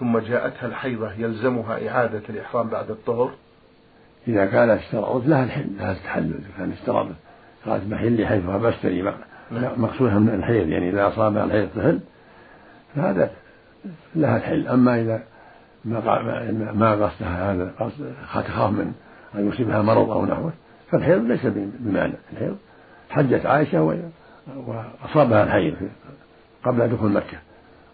ثم 0.00 0.18
جاءتها 0.18 0.66
الحيضة 0.66 1.12
يلزمها 1.12 1.88
إعادة 1.88 2.22
الإحرام 2.28 2.68
بعد 2.68 2.90
الطهر؟ 2.90 3.30
إذا 4.28 4.46
كان 4.46 4.70
اشترطت 4.70 5.26
لها 5.26 5.44
الحل 5.44 5.66
لها 5.78 5.92
التحلل 5.92 6.34
إذا 6.34 6.58
كان 6.58 6.72
اشترطت 6.72 7.14
قالت 7.66 7.92
محلي 7.92 8.26
حيث 8.26 8.42
حبستني 8.50 9.12
مقصودها 9.76 10.18
من 10.18 10.34
الحيض 10.34 10.68
يعني 10.68 10.90
إذا 10.90 11.08
أصابها 11.08 11.44
الحيض 11.44 11.68
تحل 11.68 12.00
فهذا 12.94 13.30
لها 14.14 14.36
الحل. 14.36 14.68
أما 14.68 15.00
إذا 15.00 15.22
ما 15.84 16.72
ما 16.72 16.92
قصدها 16.92 17.52
هذا 17.52 17.72
قصد 17.80 18.14
تخاف 18.34 18.70
من 18.70 18.92
أن 19.34 19.48
يصيبها 19.48 19.82
مرض 19.82 20.10
أو 20.10 20.26
نحوه 20.26 20.52
فالحيض 20.90 21.24
ليس 21.24 21.46
بمعنى 21.46 22.14
الحيض 22.32 22.56
حجت 23.12 23.46
عائشة 23.46 23.82
وأصابها 24.56 25.42
الحيض 25.42 25.74
قبل 26.64 26.88
دخول 26.88 27.12
مكة 27.12 27.38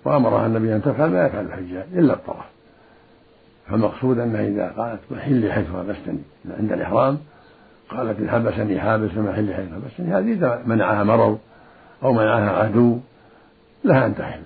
وأمرها 0.04 0.46
النبي 0.46 0.76
أن 0.76 0.83
تفعل 0.83 1.11
ما 1.11 1.26
يفعل 1.26 1.44
الحجاج 1.44 1.87
إلا 1.92 2.12
الطواف. 2.12 2.44
فالمقصود 3.70 4.18
أنها 4.18 4.46
إذا 4.46 4.74
قالت 4.76 5.00
محلي 5.11 5.52
حيث 5.52 5.66
حبستني 5.66 6.22
عند 6.59 6.72
الإحرام 6.72 7.18
قالت 7.88 8.20
إن 8.20 8.31
حبسني 8.31 8.81
حابس 8.81 9.11
فمحلي 9.11 9.54
حيث 9.54 9.68
حبسني 9.72 10.14
هذه 10.14 10.33
إذا 10.33 10.62
منعها 10.66 11.04
مرض 11.04 11.38
أو 12.02 12.12
منعها 12.12 12.50
عدو 12.50 12.98
لها 13.85 14.07
أن 14.07 14.14
تحل. 14.14 14.40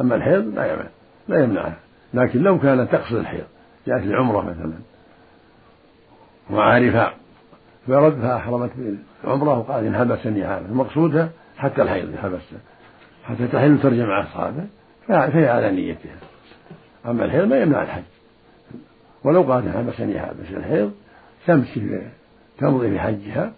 أما 0.00 0.14
الحيض 0.14 0.54
لا 0.54 0.72
يمنع 0.72 0.88
لا 1.28 1.44
يمنعها. 1.44 1.76
لكن 2.14 2.42
لو 2.42 2.58
كانت 2.58 2.92
تقصد 2.92 3.16
الحيض 3.16 3.44
جاءت 3.86 4.06
لعمرة 4.06 4.40
مثلا 4.40 4.78
وعارفة 6.50 7.10
فردها 7.86 8.38
بالعمرة 9.22 9.58
وقالت 9.58 9.86
إن 9.86 9.96
حبسني 9.96 10.44
هذا. 10.44 10.66
المقصودها 10.68 11.30
حتى 11.58 11.82
الحيض 11.82 12.16
حبسها 12.16 12.60
حتى 13.24 13.46
تحل 13.46 13.78
ترجع 13.82 14.06
مع 14.06 14.22
أصحابه 14.22 14.66
فهي 15.08 15.48
على 15.48 15.70
نيتها 15.70 16.16
أما 17.06 17.24
الحيض 17.24 17.44
ما 17.44 17.58
يمنع 17.58 17.82
الحج. 17.82 18.02
ولو 19.24 19.42
قالت 19.42 19.66
إن 19.66 19.72
حبسني 19.72 20.20
حابس 20.20 20.50
الحيض 20.50 20.92
تمشي 21.46 21.80
تمضي 22.58 22.90
في 22.90 23.00
حجها 23.00 23.52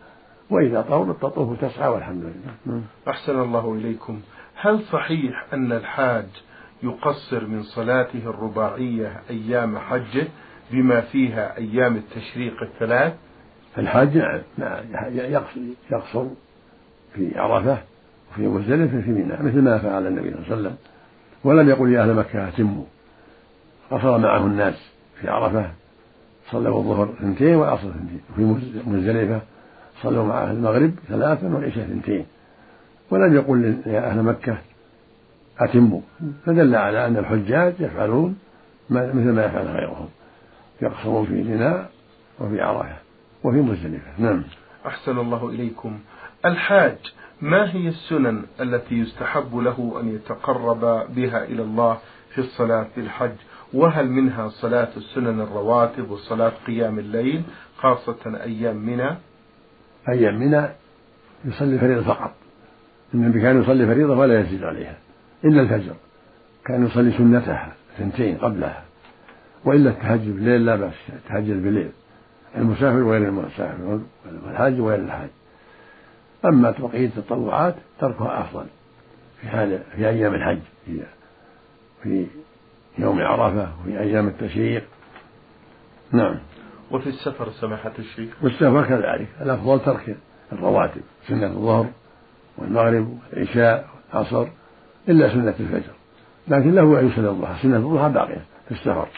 وإذا 0.51 0.83
طولت 0.83 1.16
تطوف 1.16 1.49
وتسعى 1.49 1.88
والحمد 1.88 2.23
لله. 2.23 2.83
أحسن 3.09 3.40
الله 3.40 3.75
إليكم. 3.75 4.20
هل 4.57 4.81
صحيح 4.81 5.46
أن 5.53 5.73
الحاج 5.73 6.27
يقصر 6.83 7.46
من 7.46 7.62
صلاته 7.62 8.23
الرباعية 8.27 9.20
أيام 9.31 9.79
حجه 9.79 10.27
بما 10.70 11.01
فيها 11.01 11.57
أيام 11.57 11.96
التشريق 11.96 12.62
الثلاث؟ 12.62 13.14
الحاج 13.79 14.19
نعم 14.59 14.85
يقصر 15.91 16.25
في 17.15 17.39
عرفة 17.39 17.79
وفي 18.33 18.43
مزدلفة 18.43 19.01
في 19.01 19.11
منى 19.11 19.33
مثل 19.41 19.63
ما 19.63 19.79
فعل 19.79 20.07
النبي 20.07 20.31
صلى 20.31 20.39
الله 20.39 20.47
عليه 20.51 20.61
وسلم. 20.61 20.77
ولم 21.45 21.69
يقل 21.69 21.93
يا 21.93 22.03
أهل 22.03 22.15
مكة 22.15 22.49
أتموا 22.49 22.85
قصر 23.91 24.19
معه 24.19 24.47
الناس 24.47 24.75
في 25.21 25.29
عرفة 25.29 25.71
صلوا 26.51 26.79
الظهر 26.79 27.11
اثنتين 27.11 27.55
والعصر 27.55 27.89
اثنتين. 27.89 28.21
وفي 28.31 28.43
مزدلفة 28.87 29.41
صلوا 30.03 30.25
مع 30.25 30.43
أهل 30.43 30.57
المغرب 30.57 30.95
ثلاثا 31.09 31.55
والعشاء 31.55 31.85
اثنتين. 31.85 32.27
ولم 33.11 33.35
يقل 33.35 33.77
يا 33.87 34.11
أهل 34.11 34.23
مكة 34.23 34.59
أتموا 35.59 36.01
فدل 36.47 36.75
على 36.75 37.07
أن 37.07 37.17
الحجاج 37.17 37.75
يفعلون 37.81 38.39
مثل 38.91 39.33
ما 39.33 39.45
يفعل 39.45 39.67
غيرهم. 39.67 40.09
يقصرون 40.83 41.27
في 41.27 41.43
منى 41.43 41.75
وفي 42.41 42.61
عرفة. 42.61 42.97
وفي 43.44 43.57
مزدلفة. 43.57 44.11
نعم. 44.18 44.42
أحسن 44.87 45.18
الله 45.18 45.48
إليكم. 45.48 45.98
الحاج 46.44 46.98
ما 47.40 47.74
هي 47.74 47.88
السنن 47.88 48.42
التي 48.61 48.94
يستحب 48.94 49.57
له 49.57 50.00
أن 50.00 50.14
يتقرب 50.14 50.81
بها 51.14 51.44
إلى 51.44 51.62
الله 51.62 51.98
في 52.35 52.38
الصلاة 52.38 52.87
في 52.94 53.00
الحج؟ 53.00 53.37
وهل 53.72 54.09
منها 54.11 54.48
صلاة 54.48 54.88
السنن 54.96 55.40
الرواتب 55.40 56.11
وصلاة 56.11 56.53
قيام 56.66 56.98
الليل 56.98 57.42
خاصة 57.76 58.40
أيام 58.42 58.76
منى؟ 58.76 59.16
أيام 60.09 60.38
منى 60.38 60.68
يصلي 61.44 61.79
فريضة 61.79 62.03
فقط. 62.03 62.35
النبي 63.14 63.40
كان 63.40 63.62
يصلي 63.62 63.87
فريضة 63.87 64.18
ولا 64.18 64.40
يزيد 64.40 64.64
عليها 64.64 64.96
إلا 65.44 65.62
الفجر. 65.62 65.94
كان 66.64 66.87
يصلي 66.87 67.12
سنتها 67.12 67.72
سنتين 67.98 68.38
قبلها. 68.38 68.85
وإلا 69.64 69.90
التهجد 69.90 70.35
بالليل 70.35 70.66
لا 70.66 70.76
بأس 70.76 70.94
التهجد 71.09 71.62
بالليل. 71.62 71.90
المسافر 72.57 73.03
وغير 73.03 73.29
المسافر 73.29 74.01
والحاج 74.45 74.81
وغير 74.81 74.99
الحاج 74.99 75.29
أما 76.45 76.71
بقية 76.79 77.07
التطوعات 77.07 77.75
تركها 78.01 78.41
أفضل 78.41 78.67
في 79.41 79.47
هذا 79.47 79.83
في 79.97 80.09
أيام 80.09 80.35
الحج 80.35 80.59
في, 80.87 81.03
في 82.03 82.27
يوم 82.99 83.21
عرفة 83.21 83.69
وفي 83.81 84.01
أيام 84.01 84.29
التشريق. 84.29 84.85
نعم. 86.13 86.39
وفي 86.91 87.09
السفر 87.09 87.51
سماحة 87.51 87.93
الشيخ؟ 87.99 88.31
والسفر 88.43 88.89
كذلك 88.89 89.29
الأفضل 89.41 89.81
ترك 89.81 90.17
الرواتب 90.53 91.01
سنة 91.29 91.47
الظهر 91.47 91.87
والمغرب 92.59 93.19
والعشاء 93.33 93.89
والعصر 94.15 94.47
إلا 95.09 95.33
سنة 95.33 95.55
الفجر. 95.61 95.93
لكن 96.49 96.75
له 96.75 97.01
أن 97.01 97.09
يصلي 97.09 97.31
الضحى 97.31 97.63
سنة 97.63 97.77
الضحى 97.77 98.09
باقية 98.09 98.45
في 98.69 98.75
السفر 98.75 99.09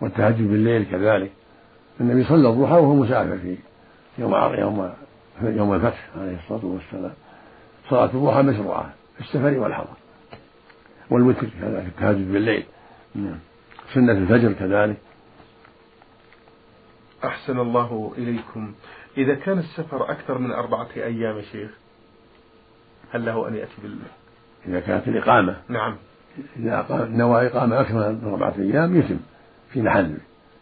والتهجد 0.00 0.48
بالليل 0.48 0.86
كذلك. 0.90 1.32
النبي 2.00 2.24
صلى 2.24 2.48
الضحى 2.48 2.74
وهو 2.74 2.94
مسافر 2.94 3.38
في 3.38 3.56
يوم 4.18 4.34
يوم 4.34 4.92
يوم 5.42 5.74
الفتح 5.74 6.08
عليه 6.16 6.36
الصلاة 6.36 6.64
والسلام. 6.64 7.12
صلاة 7.90 8.10
الضحى 8.14 8.42
مشروعة 8.42 8.92
في 9.14 9.20
السفر 9.20 9.58
والحضر 9.58 9.94
والوتر 11.10 11.46
كذلك 11.60 11.86
التهجد 11.86 12.32
بالليل. 12.32 12.64
نعم. 13.14 13.38
سنة 13.94 14.12
الفجر 14.12 14.52
كذلك. 14.52 14.96
أحسن 17.24 17.58
الله 17.58 18.12
إليكم. 18.18 18.72
إذا 19.16 19.34
كان 19.34 19.58
السفر 19.58 20.10
أكثر 20.10 20.38
من 20.38 20.50
أربعة 20.50 20.88
أيام 20.96 21.36
يا 21.36 21.42
شيخ 21.42 21.70
هل 23.12 23.26
له 23.26 23.48
أن 23.48 23.54
يأتي 23.54 23.72
بال 23.82 23.98
إذا 24.68 24.80
كانت 24.80 25.08
الإقامة. 25.08 25.56
نعم. 25.68 25.96
إذا 26.56 27.08
نوى 27.10 27.46
إقامة 27.46 27.80
أكثر 27.80 27.94
من 27.94 28.30
أربعة 28.30 28.54
أيام 28.58 28.96
يتم 28.96 29.18
في 29.72 29.82
محل 29.82 30.18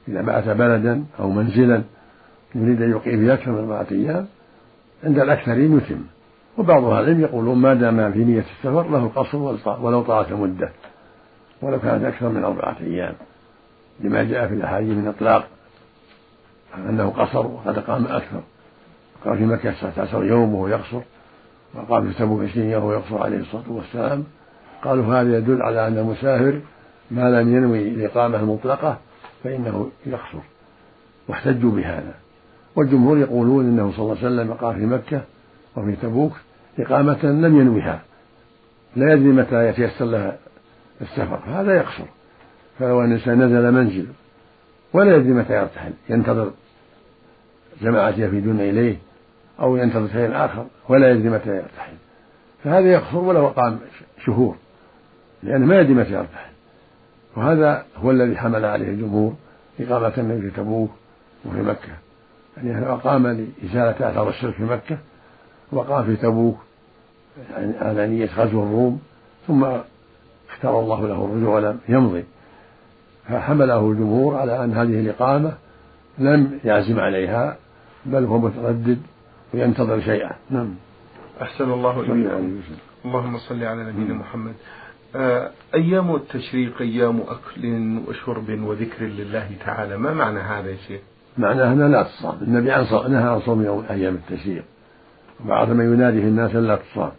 إذا 0.09 0.23
بعث 0.23 0.49
بلدا 0.49 1.05
أو 1.21 1.31
منزلا 1.31 1.83
يريد 2.55 2.83
أن 2.83 2.91
يقيم 2.91 3.21
فيه 3.21 3.35
أكثر 3.35 3.51
من 3.51 3.59
أربعة 3.59 3.87
أيام 3.91 4.27
عند 5.05 5.19
الأكثرين 5.19 5.77
يتم. 5.77 6.03
وبعض 6.59 6.85
أهل 6.85 7.03
العلم 7.03 7.21
يقولون 7.21 7.59
ما 7.59 7.75
دام 7.75 8.13
في 8.13 8.25
نية 8.25 8.45
السفر 8.59 8.91
له 8.91 8.99
القصر 8.99 9.39
ولو 9.81 10.03
طالت 10.03 10.33
المدة 10.33 10.71
ولو 11.63 11.81
كانت 11.81 12.05
أكثر 12.05 12.29
من 12.29 12.45
أربعة 12.45 12.77
أيام. 12.81 13.15
لما 14.01 14.25
جاء 14.25 14.49
في 14.49 14.55
الأحاديث 14.55 14.97
من 14.97 15.09
إطلاق 15.09 15.47
أنه 16.89 17.11
قصر 17.11 17.47
وقد 17.47 17.79
قام 17.79 18.05
أكثر. 18.05 18.41
قام 19.25 19.37
في 19.37 19.45
مكة 19.45 19.71
19 19.71 20.25
يوم 20.25 20.55
وهو 20.55 20.69
يقصر. 20.69 21.01
وقام 21.75 22.13
في 22.13 22.19
تبوك 22.19 22.43
20 22.43 22.67
يوم 22.67 22.85
وهو 22.85 22.93
يقصر 22.93 23.23
عليه 23.23 23.39
الصلاة 23.39 23.65
والسلام. 23.69 24.25
قالوا 24.83 25.21
هذا 25.21 25.39
يدل 25.39 25.63
على 25.63 25.89
أن 25.89 25.99
المسافر 25.99 26.61
ما 27.11 27.31
لم 27.31 27.57
ينوي 27.57 27.89
الإقامة 27.89 28.39
المطلقة 28.39 28.99
فإنه 29.45 29.91
يقصر 30.07 30.39
واحتجوا 31.29 31.71
بهذا. 31.71 32.15
والجمهور 32.77 33.19
يقولون 33.19 33.65
إنه 33.65 33.93
صلى 33.93 34.01
الله 34.01 34.17
عليه 34.17 34.27
وسلم 34.27 34.53
قام 34.53 34.75
في 34.75 34.87
مكة 34.87 35.23
وفي 35.77 35.97
تبوك 35.97 36.33
إقامة 36.79 37.25
لم 37.25 37.61
ينوها. 37.61 38.03
لا 38.97 39.13
يدري 39.13 39.29
متى 39.29 39.69
يتيسر 39.69 40.05
لها 40.05 40.37
السفر. 41.01 41.39
فهذا 41.47 41.77
يقصر 41.77 42.05
فلو 42.79 43.01
أن 43.01 43.13
الإنسان 43.13 43.43
نزل 43.43 43.73
منزل 43.73 44.07
ولا 44.93 45.17
يدري 45.17 45.33
متى 45.33 45.53
يرتحل. 45.53 45.93
ينتظر 46.09 46.51
جماعة 47.83 48.15
يفيدون 48.19 48.61
إليه 48.61 48.97
أو 49.61 49.77
ينتظر 49.77 50.09
شيء 50.09 50.31
آخر 50.45 50.67
ولا 50.89 51.11
يدري 51.11 51.31
متى 51.31 51.57
يرتحل. 51.57 51.95
فهذا 52.65 52.93
يقصر 52.93 53.17
ولو 53.19 53.47
أقام 53.47 53.79
شهور. 54.27 54.57
لأنه 55.43 55.67
ما 55.67 55.81
يدري 55.81 55.95
متى 55.95 56.13
يرتحل. 56.13 56.51
وهذا 57.39 57.85
هو 57.97 58.11
الذي 58.11 58.37
حمل 58.37 58.65
عليه 58.65 58.89
الجمهور 58.89 59.35
إقامة 59.81 60.13
النبي 60.19 60.51
في 60.51 60.57
تبوك 60.57 60.91
وفي 61.45 61.63
مكة. 61.63 61.93
يعني 62.57 62.87
أقام 62.87 63.27
لإزالة 63.27 64.11
آثار 64.11 64.29
الشرك 64.29 64.55
في 64.55 64.63
مكة 64.63 64.99
وقام 65.73 66.05
في 66.05 66.17
تبوك 66.17 66.59
يعني 67.51 67.79
على 67.79 68.09
نية 68.09 68.29
غزو 68.37 68.63
الروم 68.63 69.01
ثم 69.47 69.65
اختار 70.51 70.81
الله 70.81 71.09
له 71.09 71.25
الرجوع 71.25 71.55
ولم 71.55 71.79
يمضي. 71.89 72.25
فحمله 73.29 73.91
الجمهور 73.91 74.37
على 74.37 74.65
أن 74.65 74.73
هذه 74.73 75.01
الإقامة 75.01 75.53
لم 76.19 76.59
يعزم 76.65 77.01
عليها 77.01 77.57
بل 78.07 78.25
هو 78.25 78.39
متردد 78.39 78.99
وينتظر 79.55 80.01
شيئا. 80.01 80.31
نعم. 80.51 80.75
أحسن 81.43 81.73
الله 81.73 82.01
إليكم. 82.01 82.61
اللهم 83.05 83.39
صل 83.39 83.65
على 83.65 83.85
نبينا 83.85 84.15
محمد. 84.15 84.53
آه، 84.53 84.88
أيام 85.75 86.15
التشريق 86.15 86.81
أيام 86.81 87.21
أكل 87.21 87.99
وشرب 88.09 88.61
وذكر 88.63 89.05
لله 89.05 89.51
تعالى. 89.65 89.97
ما 89.97 90.15
معنى 90.15 90.41
هذا 90.41 90.71
يا 90.71 90.77
شيخ؟ 90.89 91.01
معناه 91.39 91.73
أنها 91.73 91.89
لا 91.89 92.03
تصام 92.03 92.39
النبي 92.43 92.67
نهى 93.09 93.29
عن 93.29 93.41
صوم 93.41 93.85
أيام 93.91 94.15
التشريق. 94.15 94.65
وبعض 95.45 95.71
من 95.71 95.93
ينادي 95.93 96.21
في 96.21 96.27
الناس 96.27 96.55
لا 96.55 96.77
تصام 96.77 97.13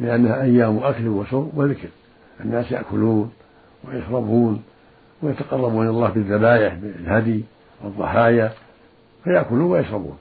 لأنها 0.00 0.42
أيام 0.42 0.78
أكل 0.78 1.08
وشرب 1.08 1.58
وذكر. 1.58 1.88
الناس 2.40 2.72
يأكلون 2.72 3.32
ويشربون 3.84 4.62
ويتقربون 5.22 5.82
إلى 5.82 5.90
الله 5.90 6.08
بالذبائح 6.08 6.74
بالهدي 6.74 7.44
والضحايا 7.84 8.52
فيأكلون 9.24 9.70
ويشربون. 9.70 10.18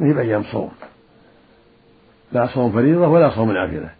ما 0.00 0.06
هي 0.06 0.12
بأيام 0.12 0.42
صوم؟ 0.42 0.70
لا 2.32 2.46
صوم 2.46 2.72
فريضة 2.72 3.08
ولا 3.08 3.30
صوم 3.30 3.52
نافلة. 3.52 3.97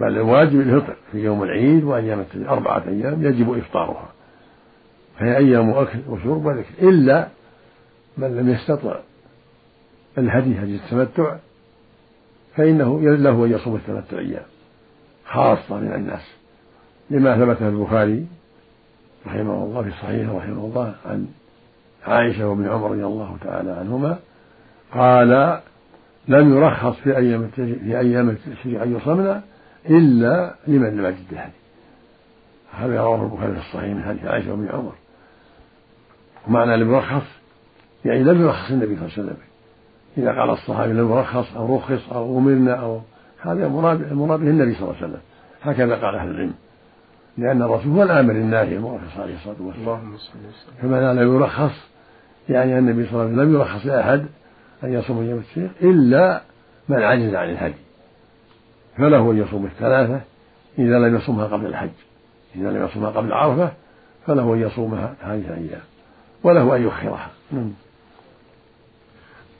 بل 0.00 0.06
الواجب 0.06 0.60
الفطر 0.60 0.96
في 1.12 1.18
يوم 1.18 1.42
العيد 1.42 1.84
وأيام 1.84 2.24
أربعة 2.48 2.82
أيام 2.88 3.26
يجب 3.26 3.58
إفطارها. 3.58 4.08
فهي 5.18 5.36
أيام 5.36 5.70
أكل 5.70 5.98
وشرب 6.08 6.46
وذكر 6.46 6.88
إلا 6.88 7.28
من 8.18 8.36
لم 8.36 8.48
يستطع 8.48 8.96
الهدي 10.18 10.58
هدي 10.58 10.76
التمتع 10.76 11.36
فإنه 12.56 13.00
له 13.00 13.44
أن 13.44 13.50
يصوم 13.50 13.76
الثلاثة 13.76 14.18
أيام 14.18 14.44
خاصة 15.26 15.80
من 15.80 15.92
الناس. 15.92 16.34
لما 17.10 17.36
ثبت 17.38 17.56
في 17.56 17.68
البخاري 17.68 18.26
رحمه 19.26 19.64
الله 19.64 19.82
في 19.82 19.90
صحيحه 19.90 20.36
رحمه 20.36 20.64
الله 20.64 20.94
عن 21.06 21.26
عائشة 22.06 22.48
وابن 22.48 22.68
عمر 22.68 22.90
رضي 22.90 23.04
الله 23.04 23.36
تعالى 23.44 23.70
عنهما 23.70 24.18
قال 24.92 25.60
لم 26.28 26.56
يرخص 26.56 26.96
في 26.96 27.16
أيام 27.16 27.48
في 27.56 27.98
أيام 27.98 28.28
التشريع 28.28 28.82
أن 28.82 28.96
يصمنا 28.96 29.42
إلا 29.90 30.54
لمن 30.66 30.96
لم 30.96 31.04
يجد 31.04 31.24
الهدي 31.32 31.52
هذا 32.72 33.00
رواه 33.00 33.22
البخاري 33.22 33.52
في 33.52 33.58
الصحيح 33.58 33.96
من 33.96 34.02
حديث 34.02 34.24
عائشة 34.24 34.50
وابن 34.50 34.68
عمر؟ 34.68 34.92
ومعنى 36.48 36.76
لم 36.76 36.94
يرخص 36.94 37.26
يعني 38.04 38.24
لم 38.24 38.42
يرخص 38.42 38.70
النبي 38.70 38.96
صلى 38.96 39.06
الله 39.06 39.14
عليه 39.16 39.22
وسلم. 39.22 39.36
إذا 40.18 40.40
قال 40.40 40.50
الصحابي 40.50 40.92
لم 40.92 41.12
يرخص 41.12 41.56
أو 41.56 41.76
رخص 41.76 42.12
أو 42.12 42.38
أمرنا 42.38 42.74
أو 42.74 43.00
هذا 43.40 43.68
مراد 43.68 44.02
المراد 44.02 44.40
به 44.40 44.50
النبي 44.50 44.74
صلى 44.74 44.82
الله 44.82 44.96
عليه 44.96 45.06
وسلم. 45.06 45.20
هكذا 45.62 45.94
قال 45.94 46.14
أهل 46.14 46.30
العلم. 46.30 46.54
لأن 47.38 47.62
الرسول 47.62 47.92
هو 47.92 48.02
الآمر 48.02 48.32
الناهي 48.32 48.76
المرخص 48.76 49.18
عليه 49.18 49.34
الصلاة 49.34 49.56
والسلام. 49.60 49.88
اللهم 49.88 50.16
صل 50.16 50.38
وسلم. 50.38 50.74
فمعنى 50.82 51.20
لم 51.20 51.34
يرخص 51.36 51.72
يعني 52.48 52.78
النبي 52.78 53.06
صلى 53.06 53.12
الله 53.12 53.22
عليه 53.22 53.32
وسلم 53.32 53.42
لم 53.42 53.54
يرخص 53.54 53.86
لأحد 53.86 54.26
أن 54.84 54.92
يصوم 54.92 55.22
يوم 55.22 55.38
التشريق 55.38 55.70
إلا 55.82 56.42
من 56.88 57.02
عجز 57.02 57.34
عن 57.34 57.50
الهدي. 57.50 57.83
فله 58.98 59.30
أن 59.30 59.38
يصوم 59.38 59.66
الثلاثة 59.66 60.20
إذا 60.78 60.98
لم 60.98 61.16
يصومها 61.16 61.46
قبل 61.46 61.66
الحج 61.66 61.90
إذا 62.56 62.70
لم 62.70 62.84
يصومها 62.84 63.10
قبل 63.10 63.32
عرفة 63.32 63.72
فله 64.26 64.54
أن 64.54 64.60
يصومها 64.60 65.16
هذه 65.20 65.40
الأيام 65.40 65.82
وله 66.42 66.76
أن 66.76 66.82
يؤخرها. 66.82 67.30
نعم. 67.52 67.72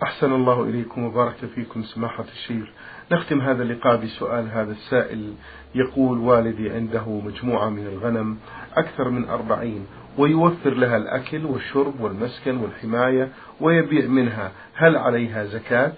أحسن 0.02 0.32
الله 0.32 0.62
إليكم 0.62 1.04
وبارك 1.04 1.34
فيكم 1.54 1.82
سماحة 1.82 2.24
الشيخ. 2.32 2.68
نختم 3.12 3.40
هذا 3.40 3.62
اللقاء 3.62 3.96
بسؤال 3.96 4.50
هذا 4.50 4.72
السائل. 4.72 5.34
يقول 5.74 6.18
والدي 6.18 6.70
عنده 6.70 7.08
مجموعة 7.08 7.68
من 7.68 7.86
الغنم 7.86 8.38
أكثر 8.76 9.10
من 9.10 9.28
أربعين 9.28 9.86
ويوفر 10.18 10.70
لها 10.70 10.96
الأكل 10.96 11.46
والشرب 11.46 12.00
والمسكن 12.00 12.56
والحماية 12.56 13.28
ويبيع 13.60 14.06
منها. 14.06 14.52
هل 14.74 14.96
عليها 14.96 15.44
زكاة؟ 15.44 15.92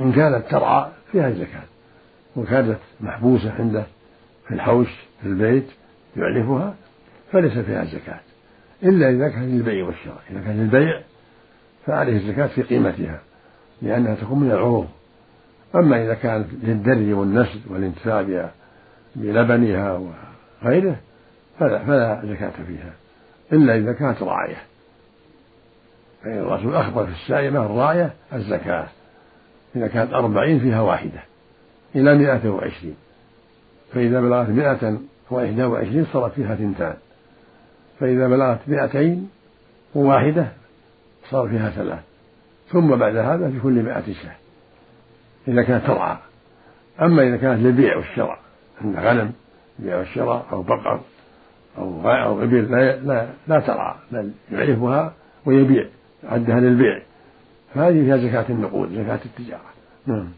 إن 0.00 0.12
كانت 0.12 0.50
ترعى 0.50 0.86
فيها 1.12 1.30
زكاة. 1.30 1.73
وكانت 2.36 2.78
محبوسة 3.00 3.52
عنده 3.52 3.86
في 4.48 4.54
الحوش 4.54 4.88
في 5.22 5.28
البيت 5.28 5.66
يعلفها 6.16 6.74
فليس 7.32 7.58
فيها 7.58 7.84
زكاة. 7.84 8.20
إلا 8.82 9.10
إذا 9.10 9.28
كان 9.28 9.56
للبيع 9.56 9.86
والشراء. 9.86 10.22
إذا 10.30 10.40
كان 10.40 10.60
للبيع 10.60 11.00
فعليه 11.86 12.16
الزكاة 12.16 12.46
في 12.46 12.62
قيمتها 12.62 13.20
لأنها 13.82 14.14
تكون 14.14 14.40
من 14.40 14.50
العروض. 14.50 14.88
أما 15.74 16.04
إذا 16.04 16.14
كانت 16.14 16.46
للدري 16.62 17.12
والنسل 17.12 17.60
والانتفاع 17.70 18.50
بلبنها 19.16 20.00
وغيره 20.62 20.96
فلا, 21.58 21.84
فلا 21.84 22.22
زكاة 22.24 22.52
فيها. 22.66 22.92
إلا 23.52 23.76
إذا 23.76 23.92
كانت 23.92 24.22
راعية. 24.22 24.56
فإن 26.22 26.38
الرسول 26.38 26.74
أخبر 26.74 27.06
في 27.06 27.12
السائمة 27.12 27.66
الراعية 27.66 28.12
الزكاة. 28.32 28.88
إذا 29.76 29.86
كانت 29.86 30.12
أربعين 30.12 30.60
فيها 30.60 30.80
واحدة. 30.80 31.20
إلى 31.94 32.18
مائة 32.18 32.48
وعشرين. 32.48 32.96
فإذا 33.92 34.20
بلغت 34.20 34.48
مائة 34.48 34.98
وإحدى 35.30 35.64
وعشرين 35.64 36.06
صارت 36.12 36.32
فيها 36.32 36.54
ثنتان. 36.54 36.94
فإذا 38.00 38.28
بلغت 38.28 38.58
مائتين 38.66 39.30
وواحدة 39.94 40.46
صار 41.30 41.48
فيها 41.48 41.70
ثلاث. 41.70 42.00
ثم 42.68 42.96
بعد 42.96 43.16
هذا 43.16 43.50
في 43.50 43.60
كل 43.60 43.82
مائة 43.82 44.12
شاة. 44.22 44.36
إذا 45.48 45.62
كانت 45.62 45.86
ترعى. 45.86 46.16
أما 47.02 47.22
إذا 47.22 47.36
كانت 47.36 47.62
للبيع 47.62 47.96
والشراء 47.96 48.38
عند 48.84 48.96
غنم 48.96 49.32
بيع 49.78 49.98
والشراء 49.98 50.46
أو 50.52 50.62
بقر 50.62 51.00
أو 51.78 52.10
أو 52.10 52.42
إبل 52.42 52.72
لا 52.72 52.96
لا, 52.96 53.28
لا 53.48 53.60
ترعى 53.60 53.94
بل 54.12 54.30
يعرفها 54.52 55.14
ويبيع 55.46 55.86
عدها 56.24 56.60
للبيع. 56.60 57.02
فهذه 57.74 58.04
فيها 58.04 58.16
زكاة 58.16 58.44
النقود 58.50 58.92
زكاة 58.92 59.20
التجارة. 59.24 59.70
نعم. 60.06 60.28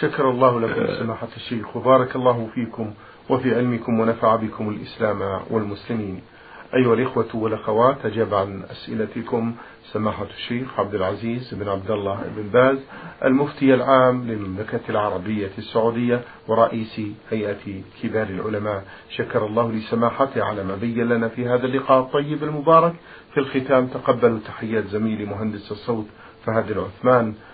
شكر 0.00 0.30
الله 0.30 0.60
لكم 0.60 0.86
سماحة 0.98 1.28
الشيخ 1.36 1.76
وبارك 1.76 2.16
الله 2.16 2.48
فيكم 2.54 2.94
وفي 3.30 3.54
علمكم 3.54 4.00
ونفع 4.00 4.36
بكم 4.36 4.68
الإسلام 4.68 5.40
والمسلمين. 5.50 6.20
أيها 6.74 6.94
الإخوة 6.94 7.28
والأخوات 7.34 8.06
أجاب 8.06 8.34
عن 8.34 8.62
أسئلتكم 8.70 9.54
سماحة 9.92 10.26
الشيخ 10.36 10.80
عبد 10.80 10.94
العزيز 10.94 11.54
بن 11.54 11.68
عبد 11.68 11.90
الله 11.90 12.20
بن 12.36 12.48
باز 12.48 12.78
المفتي 13.24 13.74
العام 13.74 14.26
للمملكة 14.26 14.80
العربية 14.88 15.50
السعودية 15.58 16.20
ورئيس 16.48 17.00
هيئة 17.30 17.82
كبار 18.02 18.26
العلماء. 18.26 18.84
شكر 19.10 19.46
الله 19.46 19.72
لسماحته 19.72 20.44
على 20.44 20.64
ما 20.64 20.76
بين 20.76 21.08
لنا 21.08 21.28
في 21.28 21.46
هذا 21.46 21.66
اللقاء 21.66 22.00
الطيب 22.00 22.42
المبارك. 22.42 22.94
في 23.34 23.40
الختام 23.40 23.86
تقبلوا 23.86 24.38
تحيات 24.46 24.84
زميلي 24.86 25.24
مهندس 25.24 25.72
الصوت 25.72 26.06
فهد 26.46 26.70
العثمان. 26.70 27.34